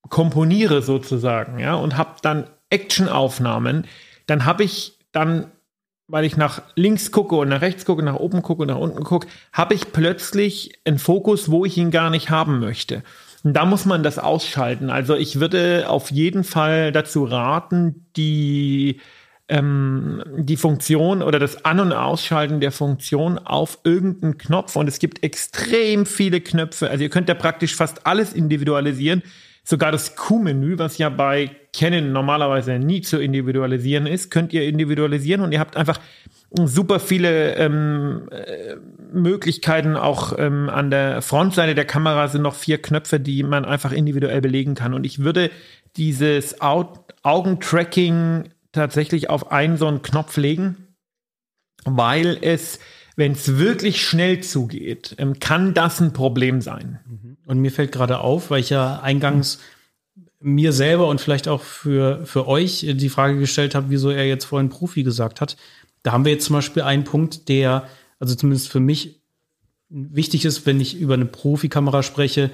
[0.07, 3.87] komponiere sozusagen, ja, und habe dann Actionaufnahmen,
[4.27, 5.51] dann habe ich dann
[6.09, 9.03] weil ich nach links gucke und nach rechts gucke, nach oben gucke und nach unten
[9.03, 13.03] gucke, habe ich plötzlich einen Fokus, wo ich ihn gar nicht haben möchte.
[13.43, 14.89] Und da muss man das ausschalten.
[14.89, 18.99] Also ich würde auf jeden Fall dazu raten, die,
[19.47, 24.75] ähm, die Funktion oder das An- und Ausschalten der Funktion auf irgendeinen Knopf.
[24.75, 26.89] Und es gibt extrem viele Knöpfe.
[26.89, 29.23] Also ihr könnt ja praktisch fast alles individualisieren.
[29.63, 35.41] Sogar das Q-Menü, was ja bei Canon normalerweise nie zu individualisieren ist, könnt ihr individualisieren
[35.41, 35.99] und ihr habt einfach
[36.51, 38.75] super viele ähm, äh,
[39.13, 39.95] Möglichkeiten.
[39.95, 44.41] Auch ähm, an der Frontseite der Kamera sind noch vier Knöpfe, die man einfach individuell
[44.41, 44.93] belegen kann.
[44.93, 45.51] Und ich würde
[45.95, 50.87] dieses Au Augentracking tatsächlich auf einen so einen Knopf legen,
[51.83, 52.79] weil es,
[53.15, 56.99] wenn es wirklich schnell zugeht, ähm, kann das ein Problem sein.
[57.45, 59.59] Und mir fällt gerade auf, weil ich ja eingangs
[60.39, 64.45] mir selber und vielleicht auch für, für euch die Frage gestellt habe, wieso er jetzt
[64.45, 65.57] vorhin Profi gesagt hat.
[66.03, 67.87] Da haben wir jetzt zum Beispiel einen Punkt, der,
[68.19, 69.21] also zumindest für mich
[69.89, 72.51] wichtig ist, wenn ich über eine Profikamera spreche,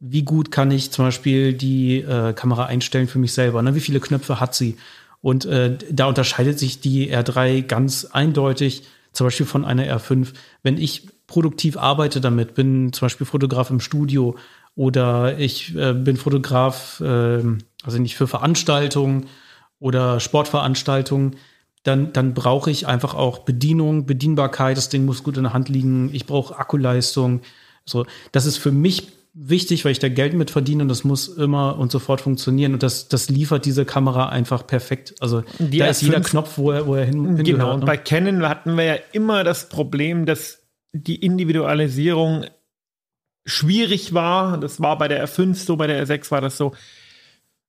[0.00, 3.62] wie gut kann ich zum Beispiel die äh, Kamera einstellen für mich selber?
[3.62, 3.74] Ne?
[3.74, 4.76] Wie viele Knöpfe hat sie?
[5.20, 10.28] Und äh, da unterscheidet sich die R3 ganz eindeutig, zum Beispiel von einer R5.
[10.62, 14.36] Wenn ich produktiv arbeite damit, bin zum Beispiel Fotograf im Studio
[14.78, 17.42] oder ich äh, bin Fotograf, äh,
[17.82, 19.26] also nicht für Veranstaltungen
[19.80, 21.34] oder Sportveranstaltungen,
[21.82, 25.68] dann, dann brauche ich einfach auch Bedienung, Bedienbarkeit, das Ding muss gut in der Hand
[25.68, 27.40] liegen, ich brauche Akkuleistung.
[27.84, 31.26] So, das ist für mich wichtig, weil ich da Geld mit verdiene und das muss
[31.26, 35.16] immer und sofort funktionieren und das, das liefert diese Kamera einfach perfekt.
[35.18, 37.86] Also Die da ist jeder Knopf, wo er, wo er hin, Genau, und ne?
[37.86, 40.60] bei Canon hatten wir ja immer das Problem, dass
[40.92, 42.44] die Individualisierung
[43.48, 44.58] schwierig war.
[44.58, 46.74] Das war bei der R5 so, bei der R6 war das so.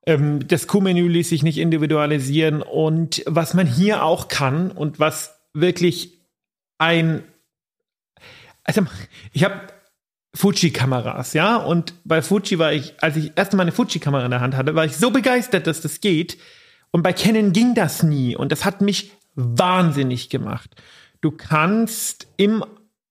[0.06, 2.62] Ähm, das Q-Menü ließ sich nicht individualisieren.
[2.62, 6.20] Und was man hier auch kann und was wirklich
[6.78, 7.24] ein,
[8.64, 8.86] also
[9.34, 9.62] ich habe
[10.36, 14.42] Fuji-Kameras, ja, und bei Fuji war ich, als ich erst mal eine Fuji-Kamera in der
[14.42, 16.38] Hand hatte, war ich so begeistert, dass das geht.
[16.92, 18.36] Und bei Canon ging das nie.
[18.36, 20.76] Und das hat mich wahnsinnig gemacht.
[21.22, 22.64] Du kannst im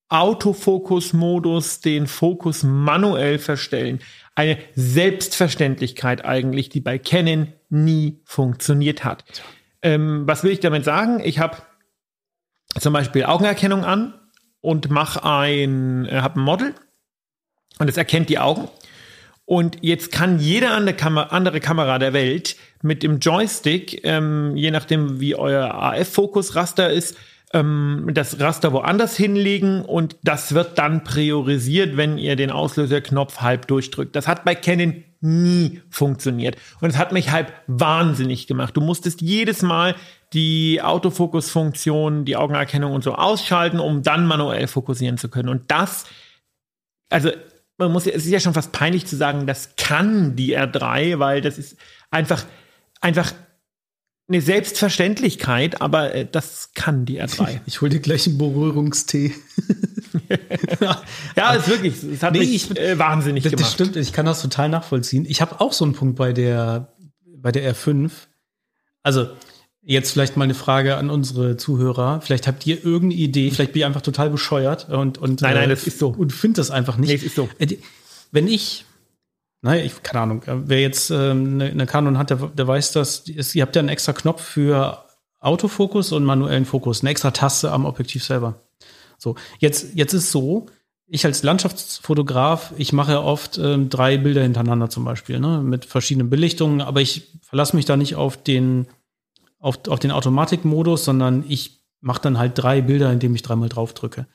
[0.09, 4.01] Autofokus-Modus den Fokus manuell verstellen.
[4.35, 9.25] Eine Selbstverständlichkeit eigentlich, die bei Canon nie funktioniert hat.
[9.83, 11.21] Ähm, was will ich damit sagen?
[11.23, 11.59] Ich habe
[12.79, 14.15] zum Beispiel Augenerkennung an
[14.61, 16.75] und mache ein, äh, habe ein Model
[17.79, 18.69] und es erkennt die Augen.
[19.45, 25.35] Und jetzt kann jede andere, Kamera, der Welt mit dem Joystick, ähm, je nachdem wie
[25.35, 27.17] euer AF-Fokus-Raster ist,
[27.53, 33.67] ähm, das Raster woanders hinlegen und das wird dann priorisiert, wenn ihr den Auslöserknopf halb
[33.67, 34.15] durchdrückt.
[34.17, 36.57] Das hat bei Canon nie funktioniert.
[36.81, 38.77] Und es hat mich halb wahnsinnig gemacht.
[38.77, 39.97] Du musstest jedes Mal
[40.33, 45.49] die Autofokus-Funktion, die Augenerkennung und so ausschalten, um dann manuell fokussieren zu können.
[45.49, 46.05] Und das,
[47.09, 47.31] also
[47.79, 51.41] man muss, es ist ja schon fast peinlich zu sagen, das kann die R3, weil
[51.41, 51.79] das ist
[52.11, 52.45] einfach,
[53.01, 53.33] einfach
[54.29, 57.61] eine Selbstverständlichkeit, aber äh, das kann die R3.
[57.67, 59.33] Ich hole dir gleich einen Berührungstee.
[61.37, 63.67] ja, ist wirklich, es hat nee, mich ich, äh, wahnsinnig das, gemacht.
[63.67, 65.25] Das stimmt, ich kann das total nachvollziehen.
[65.27, 66.93] Ich habe auch so einen Punkt bei der,
[67.25, 68.11] bei der R5.
[69.03, 69.29] Also,
[69.83, 72.21] jetzt vielleicht mal eine Frage an unsere Zuhörer.
[72.21, 75.65] Vielleicht habt ihr irgendeine Idee, vielleicht bin ich einfach total bescheuert und, und Nein, nein,
[75.65, 76.09] äh, das ist so.
[76.09, 77.09] Und finde das einfach nicht.
[77.09, 77.49] Nee, das ist so.
[77.59, 77.79] Äh,
[78.31, 78.85] wenn ich
[79.61, 83.21] Naja, ich, keine Ahnung, wer jetzt ähm, eine, eine Canon hat, der, der weiß das.
[83.21, 85.05] Ist, ihr habt ja einen extra Knopf für
[85.41, 88.63] Autofokus und manuellen Fokus, eine extra Taste am Objektiv selber.
[89.19, 90.67] So, jetzt, jetzt ist so,
[91.09, 96.31] ich als Landschaftsfotograf, ich mache oft ähm, drei Bilder hintereinander zum Beispiel, ne, mit verschiedenen
[96.31, 98.87] Belichtungen, aber ich verlasse mich da nicht auf den,
[99.59, 103.95] auf, auf den Automatikmodus, sondern ich mache dann halt drei Bilder, indem ich dreimal drauf
[103.95, 104.27] drücke.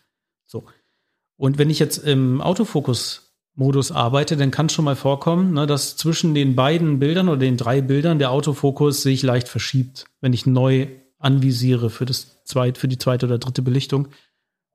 [0.45, 0.65] So.
[1.37, 3.22] Und wenn ich jetzt im Autofokus
[3.55, 7.37] Modus arbeite, dann kann es schon mal vorkommen, ne, dass zwischen den beiden Bildern oder
[7.37, 10.87] den drei Bildern der Autofokus sich leicht verschiebt, wenn ich neu
[11.19, 14.07] anvisiere für, das zweit, für die zweite oder dritte Belichtung.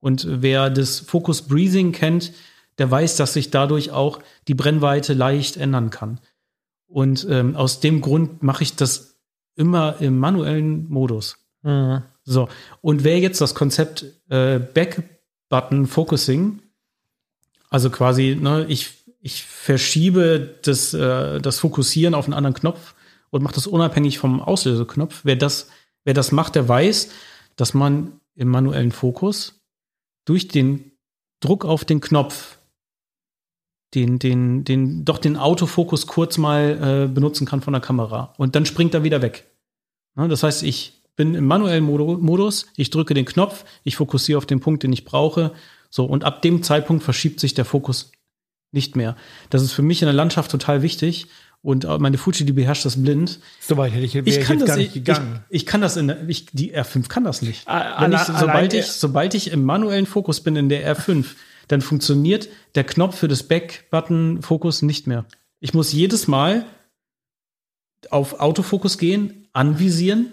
[0.01, 2.33] Und wer das Focus Breathing kennt,
[2.79, 6.21] der weiß, dass sich dadurch auch die Brennweite leicht ändern kann.
[6.87, 9.19] Und ähm, aus dem Grund mache ich das
[9.57, 11.37] immer im manuellen Modus.
[11.63, 12.03] Mhm.
[12.23, 12.49] So,
[12.81, 16.61] und wer jetzt das Konzept äh, Back-Button Focusing
[17.71, 22.95] also quasi, ne, ich, ich verschiebe das, äh, das Fokussieren auf einen anderen Knopf
[23.31, 25.21] und mache das unabhängig vom Auslöseknopf.
[25.25, 25.69] Wer das,
[26.05, 27.11] wer das macht, der weiß,
[27.57, 29.61] dass man im manuellen Fokus
[30.25, 30.93] durch den
[31.41, 32.59] Druck auf den Knopf
[33.95, 38.35] den, den, den, doch den Autofokus kurz mal äh, benutzen kann von der Kamera.
[38.37, 39.51] Und dann springt er wieder weg.
[40.15, 44.47] Ne, das heißt, ich bin im manuellen Modus, ich drücke den Knopf, ich fokussiere auf
[44.47, 45.53] den Punkt, den ich brauche
[45.91, 48.13] so, und ab dem Zeitpunkt verschiebt sich der Fokus
[48.73, 49.17] nicht mehr.
[49.51, 51.27] Das ist für mich in der Landschaft total wichtig.
[51.61, 53.41] Und meine Fuji, die beherrscht das blind.
[53.61, 55.45] Soweit hätte ich, ich, kann das, gar nicht gegangen.
[55.49, 57.67] Ich, ich, kann das in der, ich, die R5 kann das nicht.
[57.67, 61.25] Wenn ich, sobald ich, sobald ich im manuellen Fokus bin in der R5,
[61.67, 65.25] dann funktioniert der Knopf für das Back-Button-Fokus nicht mehr.
[65.61, 66.65] Ich muss jedes Mal
[68.11, 70.33] auf Autofokus gehen, anvisieren,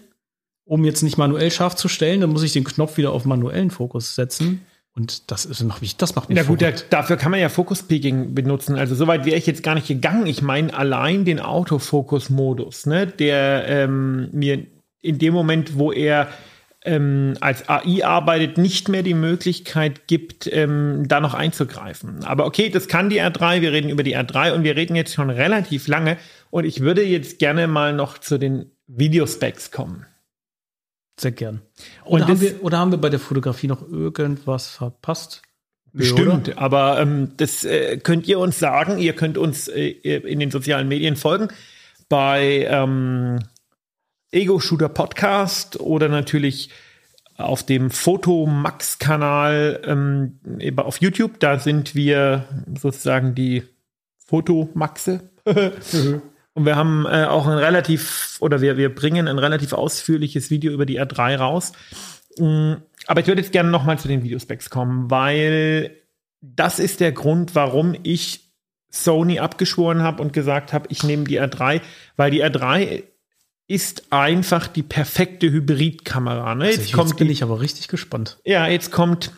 [0.63, 2.21] um jetzt nicht manuell scharf zu stellen.
[2.21, 4.65] Dann muss ich den Knopf wieder auf manuellen Fokus setzen.
[4.95, 7.49] Und das ist noch wichtig, das macht mich Na gut, der, dafür kann man ja
[7.49, 8.77] Focus Peaking benutzen.
[8.77, 10.25] Also soweit wäre ich jetzt gar nicht gegangen.
[10.25, 14.65] Ich meine allein den Autofokus-Modus, ne, der ähm, mir
[15.01, 16.29] in dem Moment, wo er
[16.85, 22.23] ähm, als AI arbeitet, nicht mehr die Möglichkeit gibt, ähm, da noch einzugreifen.
[22.23, 23.59] Aber okay, das kann die R3.
[23.59, 26.17] Wir reden über die R3 und wir reden jetzt schon relativ lange.
[26.51, 30.05] Und ich würde jetzt gerne mal noch zu den Videospecs kommen.
[31.17, 31.61] Sehr gern.
[32.03, 35.41] Oder, haben wir, oder haben wir bei der Fotografie noch irgendwas verpasst?
[35.93, 36.57] Bestimmt, oder?
[36.57, 38.97] aber ähm, das äh, könnt ihr uns sagen.
[38.97, 41.47] Ihr könnt uns äh, in den sozialen Medien folgen.
[42.09, 43.39] Bei ähm,
[44.31, 46.69] Ego Shooter Podcast oder natürlich
[47.37, 50.39] auf dem Fotomax-Kanal ähm,
[50.77, 51.39] auf YouTube.
[51.39, 52.43] Da sind wir
[52.77, 53.63] sozusagen die
[54.17, 55.29] Fotomaxe.
[56.55, 60.71] Und wir haben äh, auch ein relativ, oder wir, wir bringen ein relativ ausführliches Video
[60.71, 61.73] über die R3 raus.
[62.39, 62.75] Mm,
[63.07, 65.97] aber ich würde jetzt gerne nochmal zu den Videospecs kommen, weil
[66.41, 68.53] das ist der Grund, warum ich
[68.89, 71.81] Sony abgeschworen habe und gesagt habe, ich nehme die R3,
[72.15, 73.03] weil die R3
[73.67, 76.55] ist einfach die perfekte Hybridkamera.
[76.55, 76.67] Ne?
[76.67, 78.39] Jetzt, also kommt jetzt bin die, ich aber richtig gespannt.
[78.45, 79.33] Ja, jetzt kommt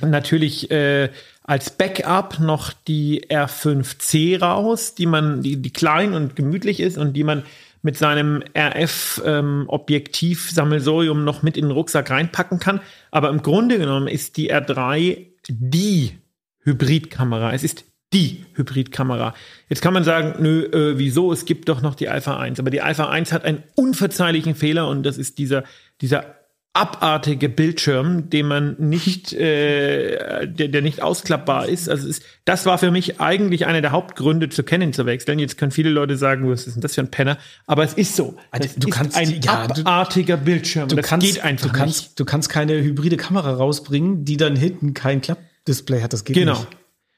[0.00, 1.10] natürlich äh,
[1.46, 7.14] als Backup noch die R5C raus, die man, die, die klein und gemütlich ist und
[7.14, 7.44] die man
[7.82, 12.80] mit seinem RF-Objektiv-Sammelsorium ähm, noch mit in den Rucksack reinpacken kann.
[13.12, 16.18] Aber im Grunde genommen ist die R3 die
[16.64, 17.52] Hybridkamera.
[17.52, 19.32] Es ist die Hybridkamera.
[19.68, 21.32] Jetzt kann man sagen, nö, äh, wieso?
[21.32, 22.58] Es gibt doch noch die Alpha 1.
[22.58, 25.62] Aber die Alpha 1 hat einen unverzeihlichen Fehler und das ist dieser,
[26.00, 26.34] dieser
[26.76, 31.88] abartige Bildschirm, den man nicht, äh, der, der nicht ausklappbar ist.
[31.88, 35.38] Also ist, das war für mich eigentlich einer der Hauptgründe, zu Canon zu wechseln.
[35.38, 37.38] Jetzt können viele Leute sagen, was ist denn das für ein Penner?
[37.66, 38.36] Aber es ist so.
[38.50, 40.88] Also, du ist kannst ein ja, abartiger Bildschirm.
[40.88, 42.20] Du das kannst, geht einfach du kannst, nicht.
[42.20, 46.12] du kannst keine hybride Kamera rausbringen, die dann hinten kein Klappdisplay hat.
[46.12, 46.52] Das geht Genau.
[46.58, 46.68] nicht.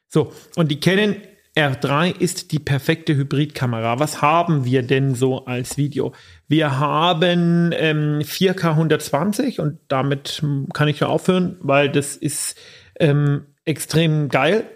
[0.09, 1.17] So, und die Canon
[1.59, 3.99] R3 ist die perfekte Hybridkamera.
[3.99, 6.13] Was haben wir denn so als Video?
[6.47, 10.41] Wir haben ähm, 4K 120 und damit
[10.73, 12.57] kann ich ja aufhören, weil das ist
[13.01, 14.71] ähm, extrem geil.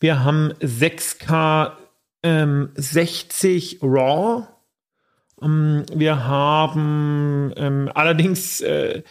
[0.00, 1.74] Wir haben 6K
[2.24, 4.48] ähm, 60 RAW.
[5.40, 9.04] Ähm, wir haben ähm, allerdings äh,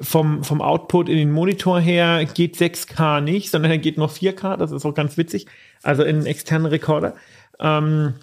[0.00, 4.56] vom, vom Output in den Monitor her geht 6K nicht, sondern er geht nur 4K.
[4.56, 5.46] Das ist auch ganz witzig.
[5.82, 7.14] Also in einen externen Rekorder.
[7.58, 8.14] Ähm,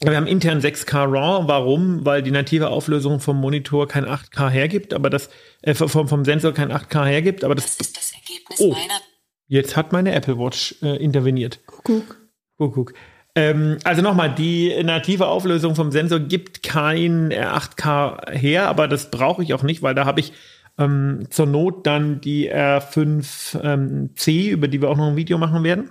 [0.00, 1.48] wir haben intern 6K RAW.
[1.48, 2.04] Warum?
[2.04, 5.28] Weil die native Auflösung vom Monitor kein 8K hergibt, aber das
[5.62, 8.72] äh, vom, vom Sensor kein 8K hergibt, aber das, Das ist das Ergebnis Oh.
[8.72, 9.00] meiner
[9.48, 11.66] jetzt hat meine Apple Watch äh, interveniert.
[11.66, 12.16] Kuckuck.
[12.58, 12.94] Kuckuck.
[13.34, 19.10] Ähm, also nochmal, die native Auflösung vom Sensor gibt kein äh, 8K her, aber das
[19.10, 20.32] brauche ich auch nicht, weil da habe ich
[20.78, 24.10] ähm, zur Not dann die R5C, ähm,
[24.50, 25.90] über die wir auch noch ein Video machen werden.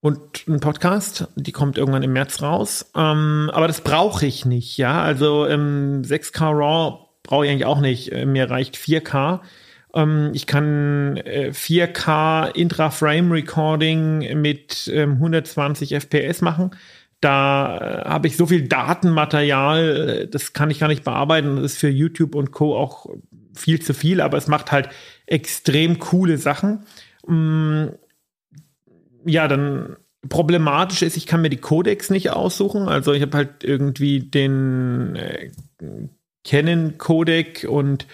[0.00, 2.90] Und ein Podcast, die kommt irgendwann im März raus.
[2.96, 5.00] Ähm, aber das brauche ich nicht, ja.
[5.00, 8.10] Also ähm, 6K RAW brauche ich eigentlich auch nicht.
[8.10, 9.40] Äh, Mir reicht 4K.
[9.94, 16.72] Ähm, ich kann äh, 4K Intra-Frame Recording mit ähm, 120 FPS machen.
[17.20, 21.56] Da äh, habe ich so viel Datenmaterial, äh, das kann ich gar nicht bearbeiten.
[21.56, 22.76] Das ist für YouTube und Co.
[22.76, 23.06] auch
[23.54, 24.88] viel zu viel, aber es macht halt
[25.26, 26.84] extrem coole Sachen.
[27.26, 27.88] Mm,
[29.24, 29.96] ja, dann
[30.28, 32.88] problematisch ist, ich kann mir die Codecs nicht aussuchen.
[32.88, 35.50] Also ich habe halt irgendwie den äh,
[36.44, 38.06] Canon Codec und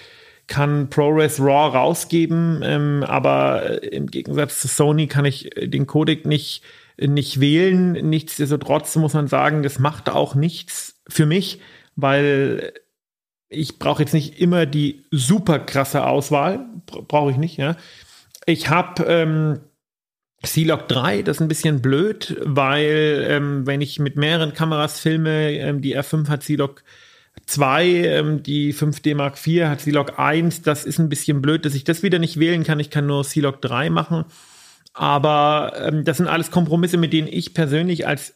[0.47, 6.24] kann ProRes RAW rausgeben, ähm, aber im Gegensatz zu Sony kann ich äh, den Codec
[6.24, 6.62] nicht,
[6.99, 7.93] nicht wählen.
[7.93, 11.61] Nichtsdestotrotz muss man sagen, das macht auch nichts für mich,
[11.97, 12.72] weil
[13.49, 17.76] ich brauche jetzt nicht immer die super krasse Auswahl, Bra- brauche ich nicht, ja.
[18.46, 19.61] Ich habe ähm,
[20.42, 25.53] C-Log 3, das ist ein bisschen blöd, weil ähm, wenn ich mit mehreren Kameras filme,
[25.53, 26.84] ähm, die R5 hat C-Log
[27.46, 31.74] 2, ähm, die 5D Mark IV hat C-Log 1, das ist ein bisschen blöd, dass
[31.74, 32.80] ich das wieder nicht wählen kann.
[32.80, 34.24] Ich kann nur C-Log 3 machen.
[34.92, 38.34] Aber ähm, das sind alles Kompromisse, mit denen ich persönlich als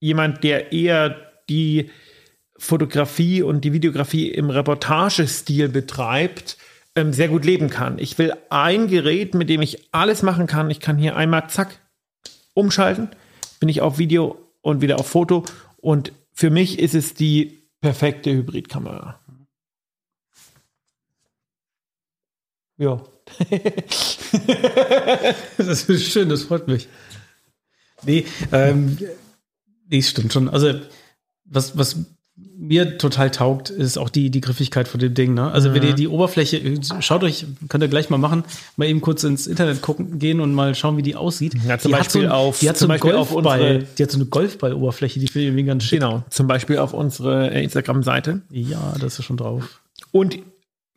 [0.00, 1.16] jemand, der eher
[1.48, 1.90] die
[2.58, 6.56] Fotografie und die Videografie im Reportagestil betreibt,
[6.94, 7.98] ähm, sehr gut leben kann.
[7.98, 10.70] Ich will ein Gerät, mit dem ich alles machen kann.
[10.70, 11.80] Ich kann hier einmal zack
[12.54, 13.10] umschalten,
[13.60, 15.44] bin ich auf Video und wieder auf Foto.
[15.76, 19.20] Und für mich ist es die perfekte Hybridkamera.
[22.78, 23.02] Ja.
[25.56, 26.88] Das ist schön, das freut mich.
[28.04, 28.98] Nee, ähm,
[29.88, 30.48] nee, stimmt schon.
[30.48, 30.80] Also,
[31.44, 31.96] was, was
[32.38, 35.32] mir total taugt, ist auch die, die Griffigkeit von dem Ding.
[35.34, 35.50] Ne?
[35.50, 36.60] Also, wenn ihr die Oberfläche,
[37.00, 38.44] schaut euch, könnt ihr gleich mal machen,
[38.76, 41.54] mal eben kurz ins Internet gucken gehen und mal schauen, wie die aussieht.
[41.66, 45.18] Ja, zum die Beispiel auf- die hat so einen Golfball, die hat so eine Golfball-Oberfläche,
[45.18, 46.00] die finde ich irgendwie ganz schick.
[46.00, 46.24] Genau.
[46.28, 48.42] Zum Beispiel auf unsere äh, Instagram-Seite.
[48.50, 49.80] Ja, das ist schon drauf.
[50.12, 50.38] Und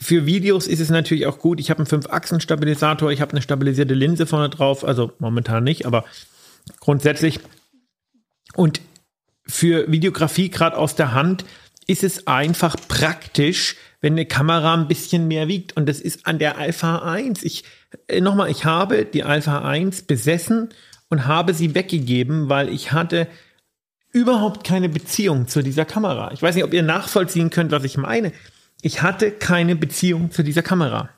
[0.02, 1.60] für Videos ist es natürlich auch gut.
[1.62, 6.04] Ich habe einen 5-Achsen-Stabilisator, ich habe eine stabilisierte Linse vorne drauf, also momentan nicht, aber
[6.80, 7.40] grundsätzlich.
[8.56, 8.82] Und
[9.50, 11.44] für Videografie gerade aus der Hand
[11.88, 15.76] ist es einfach praktisch, wenn eine Kamera ein bisschen mehr wiegt.
[15.76, 17.44] Und das ist an der Alpha 1.
[17.44, 17.64] Ich,
[18.08, 20.70] äh, nochmal, ich habe die Alpha 1 besessen
[21.10, 23.28] und habe sie weggegeben, weil ich hatte
[24.12, 26.32] überhaupt keine Beziehung zu dieser Kamera.
[26.32, 28.32] Ich weiß nicht, ob ihr nachvollziehen könnt, was ich meine.
[28.82, 31.10] Ich hatte keine Beziehung zu dieser Kamera.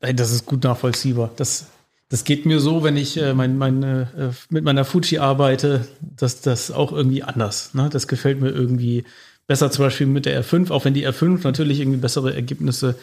[0.00, 1.30] Das ist gut nachvollziehbar.
[1.36, 1.66] Das,
[2.10, 6.40] das geht mir so, wenn ich äh, mein, meine, äh, mit meiner Fuji arbeite, dass
[6.40, 7.72] das auch irgendwie anders.
[7.72, 7.88] Ne?
[7.90, 9.04] Das gefällt mir irgendwie
[9.46, 12.96] besser, zum Beispiel mit der R5, auch wenn die R5 natürlich irgendwie bessere Ergebnisse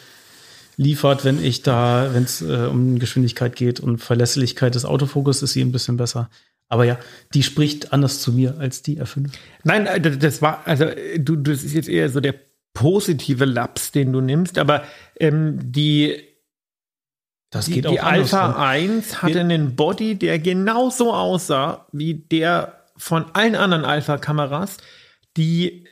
[0.76, 5.54] liefert, wenn ich da, wenn es äh, um Geschwindigkeit geht und Verlässlichkeit des Autofokus, ist
[5.54, 6.28] sie ein bisschen besser.
[6.68, 6.98] Aber ja,
[7.32, 9.30] die spricht anders zu mir als die R5.
[9.64, 10.84] Nein, äh, das war, also
[11.16, 12.34] du, das ist jetzt eher so der
[12.74, 14.84] positive Laps, den du nimmst, aber
[15.18, 16.27] ähm, die,
[17.50, 23.54] Das die, die Alpha 1 hatte einen Body, der genauso aussah wie der von allen
[23.54, 24.76] anderen Alpha-Kameras.
[25.36, 25.86] Die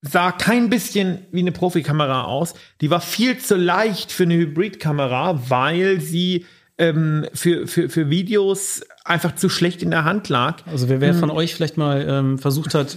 [0.00, 2.54] sah kein bisschen wie eine Profikamera aus.
[2.80, 6.46] Die war viel zu leicht für eine Hybridkamera, weil sie
[6.78, 10.62] ähm, für, für, für Videos einfach zu schlecht in der Hand lag.
[10.66, 12.96] Also wer, wer von euch vielleicht mal ähm, versucht hat,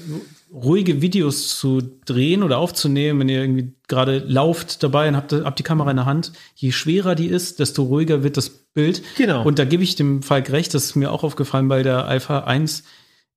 [0.52, 5.60] ruhige Videos zu drehen oder aufzunehmen, wenn ihr irgendwie gerade lauft dabei und habt, habt
[5.60, 9.04] die Kamera in der Hand, je schwerer die ist, desto ruhiger wird das Bild.
[9.18, 9.44] Genau.
[9.44, 12.40] Und da gebe ich dem Falk recht, das ist mir auch aufgefallen bei der Alpha
[12.40, 12.84] 1.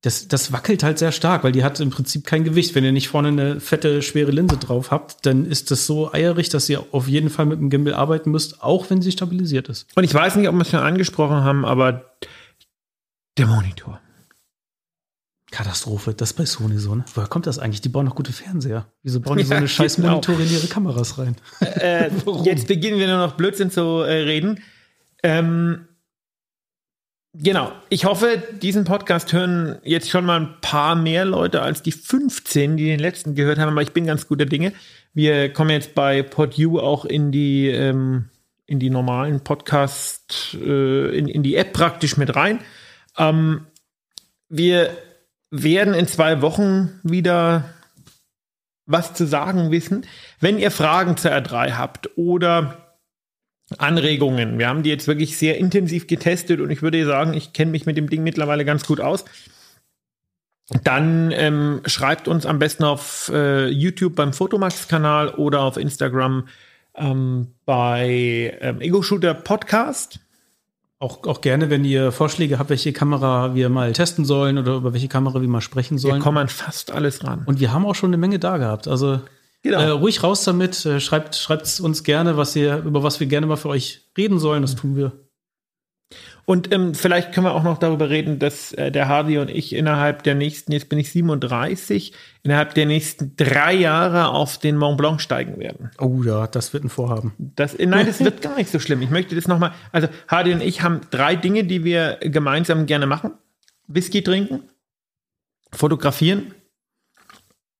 [0.02, 2.74] Das, das wackelt halt sehr stark, weil die hat im Prinzip kein Gewicht.
[2.74, 6.48] Wenn ihr nicht vorne eine fette, schwere Linse drauf habt, dann ist das so eierig,
[6.48, 9.86] dass ihr auf jeden Fall mit dem Gimbal arbeiten müsst, auch wenn sie stabilisiert ist.
[9.94, 12.16] Und ich weiß nicht, ob wir es schon angesprochen haben, aber
[13.38, 14.00] der Monitor.
[15.52, 17.04] Katastrophe, das ist bei Sony so, ne?
[17.14, 17.82] Woher kommt das eigentlich?
[17.82, 18.86] Die bauen doch gute Fernseher.
[19.02, 19.98] Wieso bauen die so Ja, eine scheiß.
[19.98, 21.36] Monitore in ihre Kameras rein?
[21.60, 22.10] Äh,
[22.44, 24.60] jetzt beginnen wir nur noch Blödsinn zu äh, reden.
[25.22, 25.86] Ähm,
[27.34, 27.72] genau.
[27.88, 32.76] Ich hoffe, diesen Podcast hören jetzt schon mal ein paar mehr Leute als die 15,
[32.76, 34.72] die den letzten gehört haben, aber ich bin ganz guter Dinge.
[35.14, 38.30] Wir kommen jetzt bei PodU auch in die, ähm,
[38.66, 42.60] in die normalen Podcast, äh, in, in die App praktisch mit rein.
[43.18, 43.66] Ähm,
[44.48, 44.90] wir
[45.50, 47.64] werden in zwei Wochen wieder
[48.86, 50.06] was zu sagen wissen.
[50.40, 52.81] Wenn ihr Fragen zur R3 habt oder
[53.80, 57.70] Anregungen, wir haben die jetzt wirklich sehr intensiv getestet und ich würde sagen, ich kenne
[57.70, 59.24] mich mit dem Ding mittlerweile ganz gut aus.
[60.84, 66.48] Dann ähm, schreibt uns am besten auf äh, YouTube beim Fotomax-Kanal oder auf Instagram
[66.94, 70.20] ähm, bei ähm, Ego Shooter Podcast.
[70.98, 74.92] Auch, auch gerne, wenn ihr Vorschläge habt, welche Kamera wir mal testen sollen oder über
[74.92, 76.22] welche Kamera wir mal sprechen Wir sollen.
[76.22, 77.42] kommen an fast alles ran.
[77.44, 78.86] Und wir haben auch schon eine Menge da gehabt.
[78.86, 79.20] Also
[79.62, 79.80] Genau.
[79.80, 80.84] äh, ruhig raus damit.
[80.84, 84.38] Äh, schreibt schreibt uns gerne, was ihr, über was wir gerne mal für euch reden
[84.38, 84.62] sollen.
[84.62, 85.12] Das tun wir.
[86.44, 89.74] Und ähm, vielleicht können wir auch noch darüber reden, dass äh, der Hardy und ich
[89.74, 94.98] innerhalb der nächsten, jetzt bin ich 37, innerhalb der nächsten drei Jahre auf den Mont
[94.98, 95.92] Blanc steigen werden.
[95.98, 97.32] Oh ja, das wird ein Vorhaben.
[97.38, 99.02] Das, nein, das wird gar nicht so schlimm.
[99.02, 103.06] Ich möchte das nochmal, also Hardy und ich haben drei Dinge, die wir gemeinsam gerne
[103.06, 103.32] machen.
[103.86, 104.64] Whisky trinken,
[105.72, 106.54] fotografieren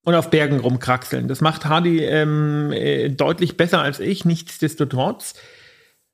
[0.04, 1.28] und auf Bergen rumkraxeln.
[1.28, 4.24] Das macht Hardy ähm, äh, deutlich besser als ich.
[4.24, 5.34] Nichtsdestotrotz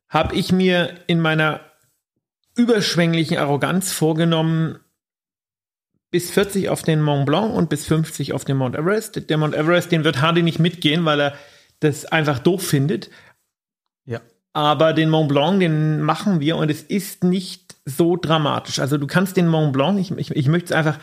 [0.08, 1.60] habe ich mir in meiner
[2.56, 4.80] überschwänglichen Arroganz vorgenommen,
[6.10, 9.28] bis 40 auf den Mont Blanc und bis 50 auf den Mount Everest.
[9.28, 11.34] Der Mount Everest, den wird Hardy nicht mitgehen, weil er
[11.80, 13.10] das einfach doof findet.
[14.04, 14.20] Ja.
[14.54, 18.78] Aber den Mont Blanc, den machen wir und es ist nicht so dramatisch.
[18.78, 20.98] Also du kannst den Mont Blanc, ich, ich, ich möchte es einfach,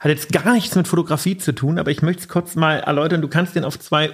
[0.00, 3.20] hat jetzt gar nichts mit Fotografie zu tun, aber ich möchte es kurz mal erläutern.
[3.20, 4.10] Du kannst den auf zwei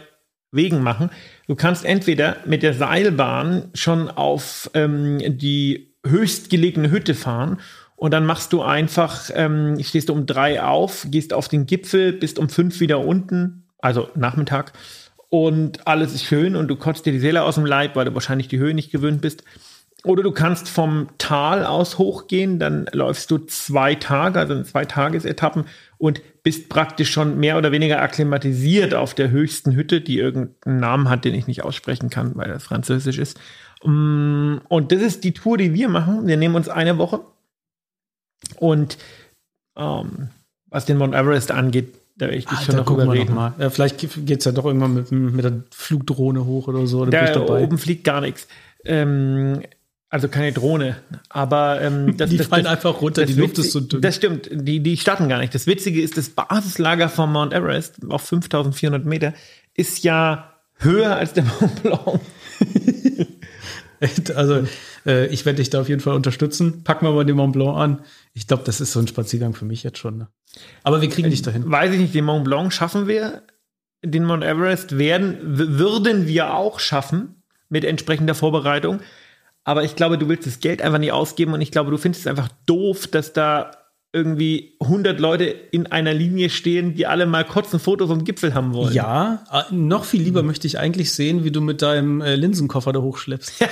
[0.51, 1.11] Wegen machen.
[1.47, 7.61] Du kannst entweder mit der Seilbahn schon auf ähm, die höchstgelegene Hütte fahren
[7.95, 12.13] und dann machst du einfach, ähm, stehst du um drei auf, gehst auf den Gipfel,
[12.13, 14.73] bist um fünf wieder unten, also Nachmittag
[15.29, 18.15] und alles ist schön und du kotzt dir die Seele aus dem Leib, weil du
[18.15, 19.45] wahrscheinlich die Höhe nicht gewöhnt bist.
[20.05, 24.85] Oder du kannst vom Tal aus hochgehen, dann läufst du zwei Tage, also in zwei
[24.85, 25.65] Tagesetappen
[25.99, 31.09] und bist praktisch schon mehr oder weniger akklimatisiert auf der höchsten Hütte, die irgendeinen Namen
[31.09, 33.41] hat, den ich nicht aussprechen kann, weil das französisch ist.
[33.85, 36.27] Mm, Und das ist die Tour, die wir machen.
[36.29, 37.21] Wir nehmen uns eine Woche
[38.59, 38.99] und
[39.77, 40.29] ähm,
[40.69, 43.35] was den Mount Everest angeht, da will ich dich Ah, schon noch gucken wir überreden.
[43.35, 43.55] noch mal.
[43.59, 47.05] Ja, vielleicht geht es ja doch irgendwann mit, mit der Flugdrohne hoch oder so.
[47.07, 48.47] Da oben fliegt gar nichts.
[48.85, 49.63] Ähm,
[50.17, 50.97] also keine Drohne.
[51.29, 54.01] Aber ähm, das, Die das, fallen das, einfach runter, die Luft ist so dünn.
[54.01, 55.55] Das stimmt, die, die starten gar nicht.
[55.55, 59.35] Das Witzige ist, das Basislager vom Mount Everest auf 5400 Meter
[59.75, 62.21] ist ja höher als der Mont Blanc.
[64.35, 64.67] Also,
[65.05, 66.83] äh, ich werde dich da auf jeden Fall unterstützen.
[66.83, 68.01] Packen wir mal den Mont Blanc an.
[68.33, 70.17] Ich glaube, das ist so ein Spaziergang für mich jetzt schon.
[70.17, 70.29] Ne?
[70.83, 71.71] Aber wir kriegen dich dahin.
[71.71, 73.43] Weiß ich nicht, den Mont Blanc schaffen wir.
[74.03, 79.01] Den Mount Everest werden, würden wir auch schaffen mit entsprechender Vorbereitung.
[79.67, 82.25] Aber ich glaube, du willst das Geld einfach nicht ausgeben und ich glaube, du findest
[82.25, 83.73] es einfach doof, dass da
[84.13, 88.55] irgendwie 100 Leute in einer Linie stehen, die alle mal kurz ein Foto vom Gipfel
[88.55, 88.95] haben wollen.
[88.95, 92.93] Ja, äh, noch viel lieber möchte ich eigentlich sehen, wie du mit deinem äh, Linsenkoffer
[92.93, 93.53] da hochschleppst.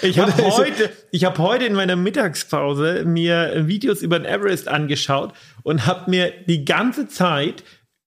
[0.00, 5.34] Ich habe heute, ich habe heute in meiner Mittagspause mir Videos über den Everest angeschaut
[5.62, 7.62] und habe mir die ganze Zeit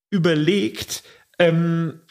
[0.09, 1.03] überlegt,
[1.37, 2.01] ähm,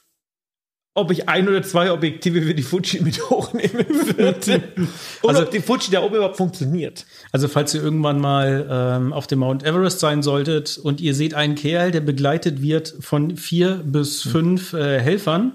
[0.95, 3.87] ob ich ein oder zwei Objektive für die Fuji mit hochnehmen
[4.17, 4.63] würde.
[5.23, 7.07] Und Also- ob die Fuji da oben überhaupt funktioniert.
[7.31, 11.35] Also falls ihr irgendwann mal ähm, auf dem Mount Everest sein solltet und ihr seht
[11.35, 15.55] einen Kerl, der begleitet wird von vier bis fünf äh, Helfern,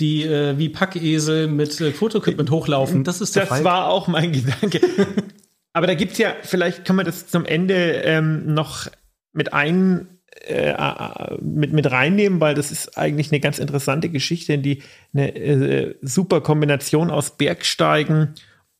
[0.00, 3.64] die äh, wie Packesel mit äh, Fotoequipment hochlaufen, das ist der Das Fall.
[3.64, 4.80] war auch mein Gedanke.
[5.72, 8.88] Aber da gibt's ja, vielleicht kann man das zum Ende ähm, noch
[9.32, 14.58] mit ein äh, äh, mit, mit reinnehmen, weil das ist eigentlich eine ganz interessante Geschichte,
[14.58, 18.34] die eine äh, super Kombination aus Bergsteigen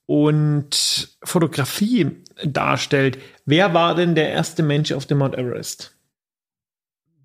[0.06, 2.10] und Fotografie
[2.44, 3.18] darstellt.
[3.44, 5.96] Wer war denn der erste Mensch auf dem Mount Everest?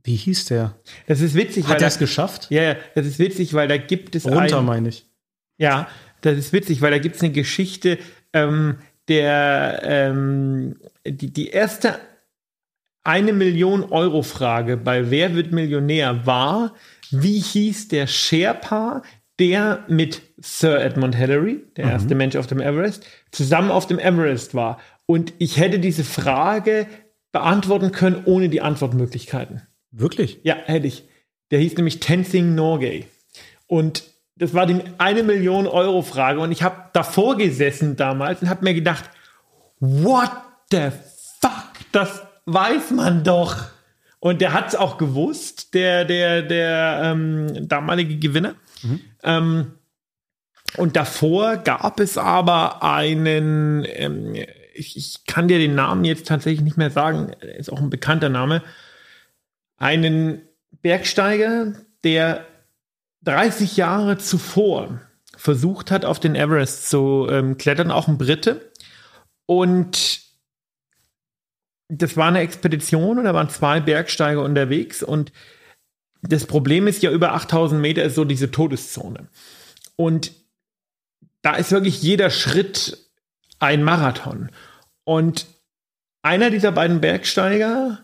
[0.04, 0.76] Wie hieß der?
[1.08, 2.48] Das ist witzig, Hat er es geschafft?
[2.50, 5.06] ja, ja, das ist witzig, weil da gibt es Runter, ein, meine ich.
[5.58, 5.88] ja,
[6.22, 8.00] das ist witzig, weil da gibt es eine Geschichte,
[8.34, 12.00] ähm, der ähm, die, die erste
[13.04, 16.74] eine Million Euro Frage bei Wer wird Millionär war,
[17.12, 19.02] wie hieß der Sherpa,
[19.40, 24.56] der mit Sir Edmund Hillary, der erste Mensch auf dem Everest, zusammen auf dem Everest
[24.56, 24.80] war.
[25.06, 26.88] Und ich hätte diese Frage
[27.32, 29.64] beantworten können ohne die Antwortmöglichkeiten.
[29.92, 30.40] Wirklich?
[30.44, 31.04] Ja, hätte ich.
[31.52, 33.06] Der hieß nämlich Tenzing Norgay.
[33.68, 34.04] Und
[34.36, 36.40] das war die eine Million Euro Frage.
[36.40, 39.10] Und ich habe davor gesessen damals und habe mir gedacht,
[39.80, 40.32] what
[40.72, 40.90] the
[41.42, 43.66] fuck, das weiß man doch.
[44.20, 48.56] Und der hat es auch gewusst, der, der, der ähm, damalige Gewinner.
[49.24, 49.74] Ähm,
[50.78, 54.36] und davor gab es aber einen, ähm,
[54.74, 58.30] ich, ich kann dir den Namen jetzt tatsächlich nicht mehr sagen, ist auch ein bekannter
[58.30, 58.64] Name,
[59.78, 60.42] einen
[60.82, 61.74] Bergsteiger,
[62.04, 62.46] der
[63.24, 65.00] 30 Jahre zuvor
[65.36, 68.72] versucht hat, auf den Everest zu ähm, klettern, auch ein Brite.
[69.46, 70.23] Und
[71.98, 75.32] das war eine Expedition und da waren zwei Bergsteiger unterwegs und
[76.22, 79.28] das Problem ist ja, über 8000 Meter ist so diese Todeszone.
[79.98, 80.32] Und
[81.42, 82.98] da ist wirklich jeder Schritt
[83.60, 84.50] ein Marathon.
[85.04, 85.48] Und
[86.22, 88.00] einer dieser beiden Bergsteiger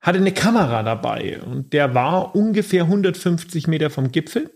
[0.00, 4.50] hatte eine Kamera dabei und der war ungefähr 150 Meter vom Gipfel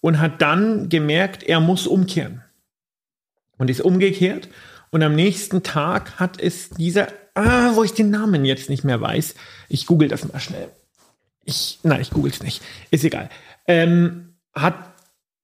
[0.00, 2.42] und hat dann gemerkt, er muss umkehren.
[3.58, 4.48] Und ist umgekehrt
[4.90, 9.00] und am nächsten Tag hat es dieser, ah, wo ich den Namen jetzt nicht mehr
[9.00, 9.34] weiß,
[9.68, 10.70] ich google das mal schnell.
[11.44, 13.30] Ich, nein, ich google es nicht, ist egal.
[13.66, 14.74] Ähm, hat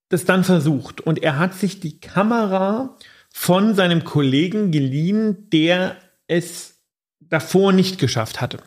[0.09, 2.97] das dann versucht und er hat sich die Kamera
[3.31, 6.81] von seinem Kollegen geliehen, der es
[7.21, 8.59] davor nicht geschafft hatte.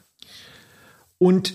[1.17, 1.53] Und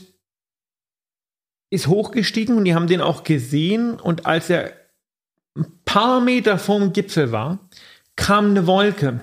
[1.70, 4.72] ist hochgestiegen und die haben den auch gesehen und als er
[5.56, 7.58] ein paar Meter vom Gipfel war,
[8.16, 9.20] kam eine Wolke.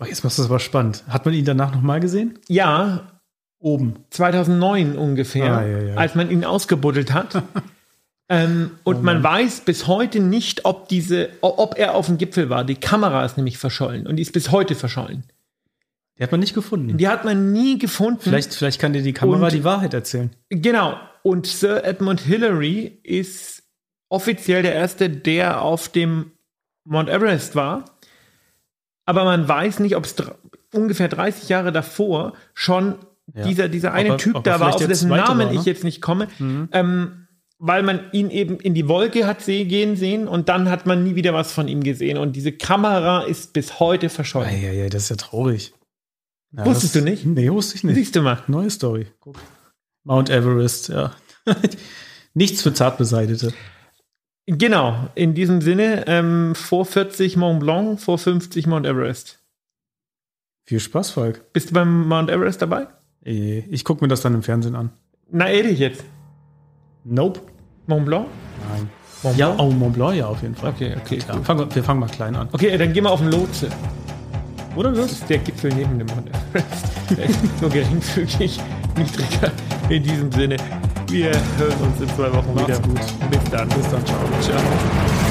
[0.00, 1.04] Oh, jetzt machst du es aber spannend.
[1.08, 2.38] Hat man ihn danach nochmal gesehen?
[2.48, 3.08] Ja,
[3.58, 3.94] Oben.
[4.10, 5.94] 2009 ungefähr, Ah, ja, ja.
[5.94, 7.42] als man ihn ausgebuddelt hat.
[8.28, 12.64] ähm, und man weiß bis heute nicht, ob diese, ob er auf dem Gipfel war.
[12.64, 15.24] Die Kamera ist nämlich verschollen und die ist bis heute verschollen.
[16.18, 16.96] Die hat man nicht gefunden.
[16.98, 18.20] Die hat man nie gefunden.
[18.20, 20.30] Vielleicht, vielleicht kann dir die Kamera Und- die Wahrheit erzählen.
[20.50, 20.96] Genau.
[21.22, 23.62] Und Sir Edmund Hillary ist
[24.10, 26.32] offiziell der Erste, der auf dem
[26.84, 27.93] Mount Everest war.
[29.06, 30.14] Aber man weiß nicht, ob es
[30.72, 32.96] ungefähr 30 Jahre davor schon
[33.34, 33.44] Ja.
[33.46, 35.58] dieser, dieser eine Ob Typ ob da war, auf dessen Namen war, ne?
[35.58, 36.28] ich jetzt nicht komme.
[36.40, 37.26] Ähm,
[37.58, 41.14] weil man ihn eben in die Wolke hat gehen sehen und dann hat man nie
[41.14, 42.18] wieder was von ihm gesehen.
[42.18, 44.60] Und diese Kamera ist bis heute verschollen.
[44.60, 45.72] Ja, ja, das ist ja traurig.
[46.52, 47.24] Ja, Wusstest das, du nicht?
[47.24, 47.94] Nee, wusste ich nicht.
[47.94, 48.42] Siehst du mal.
[48.48, 49.06] Neue Story.
[49.20, 49.36] Guck.
[50.04, 51.14] Mount Everest, ja.
[52.34, 53.52] Nichts für Zartbeseitete.
[54.46, 59.38] Genau, in diesem Sinne, ähm, vor 40 Mont Blanc, vor 50 Mount Everest.
[60.66, 61.52] Viel Spaß, Falk.
[61.52, 62.86] Bist du beim Mount Everest dabei?
[63.24, 64.90] Eh, Ich gucke mir das dann im Fernsehen an.
[65.30, 66.04] Na, ehrlich jetzt.
[67.04, 67.40] Nope.
[67.86, 68.26] Mont Blanc?
[68.70, 68.88] Nein.
[69.22, 69.60] Mont Ja, Blanc?
[69.62, 70.70] oh, Mont Blanc, ja, auf jeden Fall.
[70.70, 71.18] Okay, okay.
[71.26, 72.48] Ja, fangen wir, wir fangen mal klein an.
[72.52, 73.68] Okay, dann gehen wir auf den Lotse.
[74.76, 75.12] Oder Das was?
[75.12, 76.84] ist der Gipfel neben dem Mount Everest.
[77.60, 78.60] So geringfügig
[78.96, 79.52] niedriger.
[79.90, 80.56] In diesem Sinne,
[81.14, 82.80] wir hören uns in zwei Wochen Macht's wieder.
[82.80, 83.30] gut.
[83.30, 83.68] Bis dann.
[83.68, 84.04] Bis dann.
[84.04, 84.18] Ciao.
[84.40, 85.23] Ciao.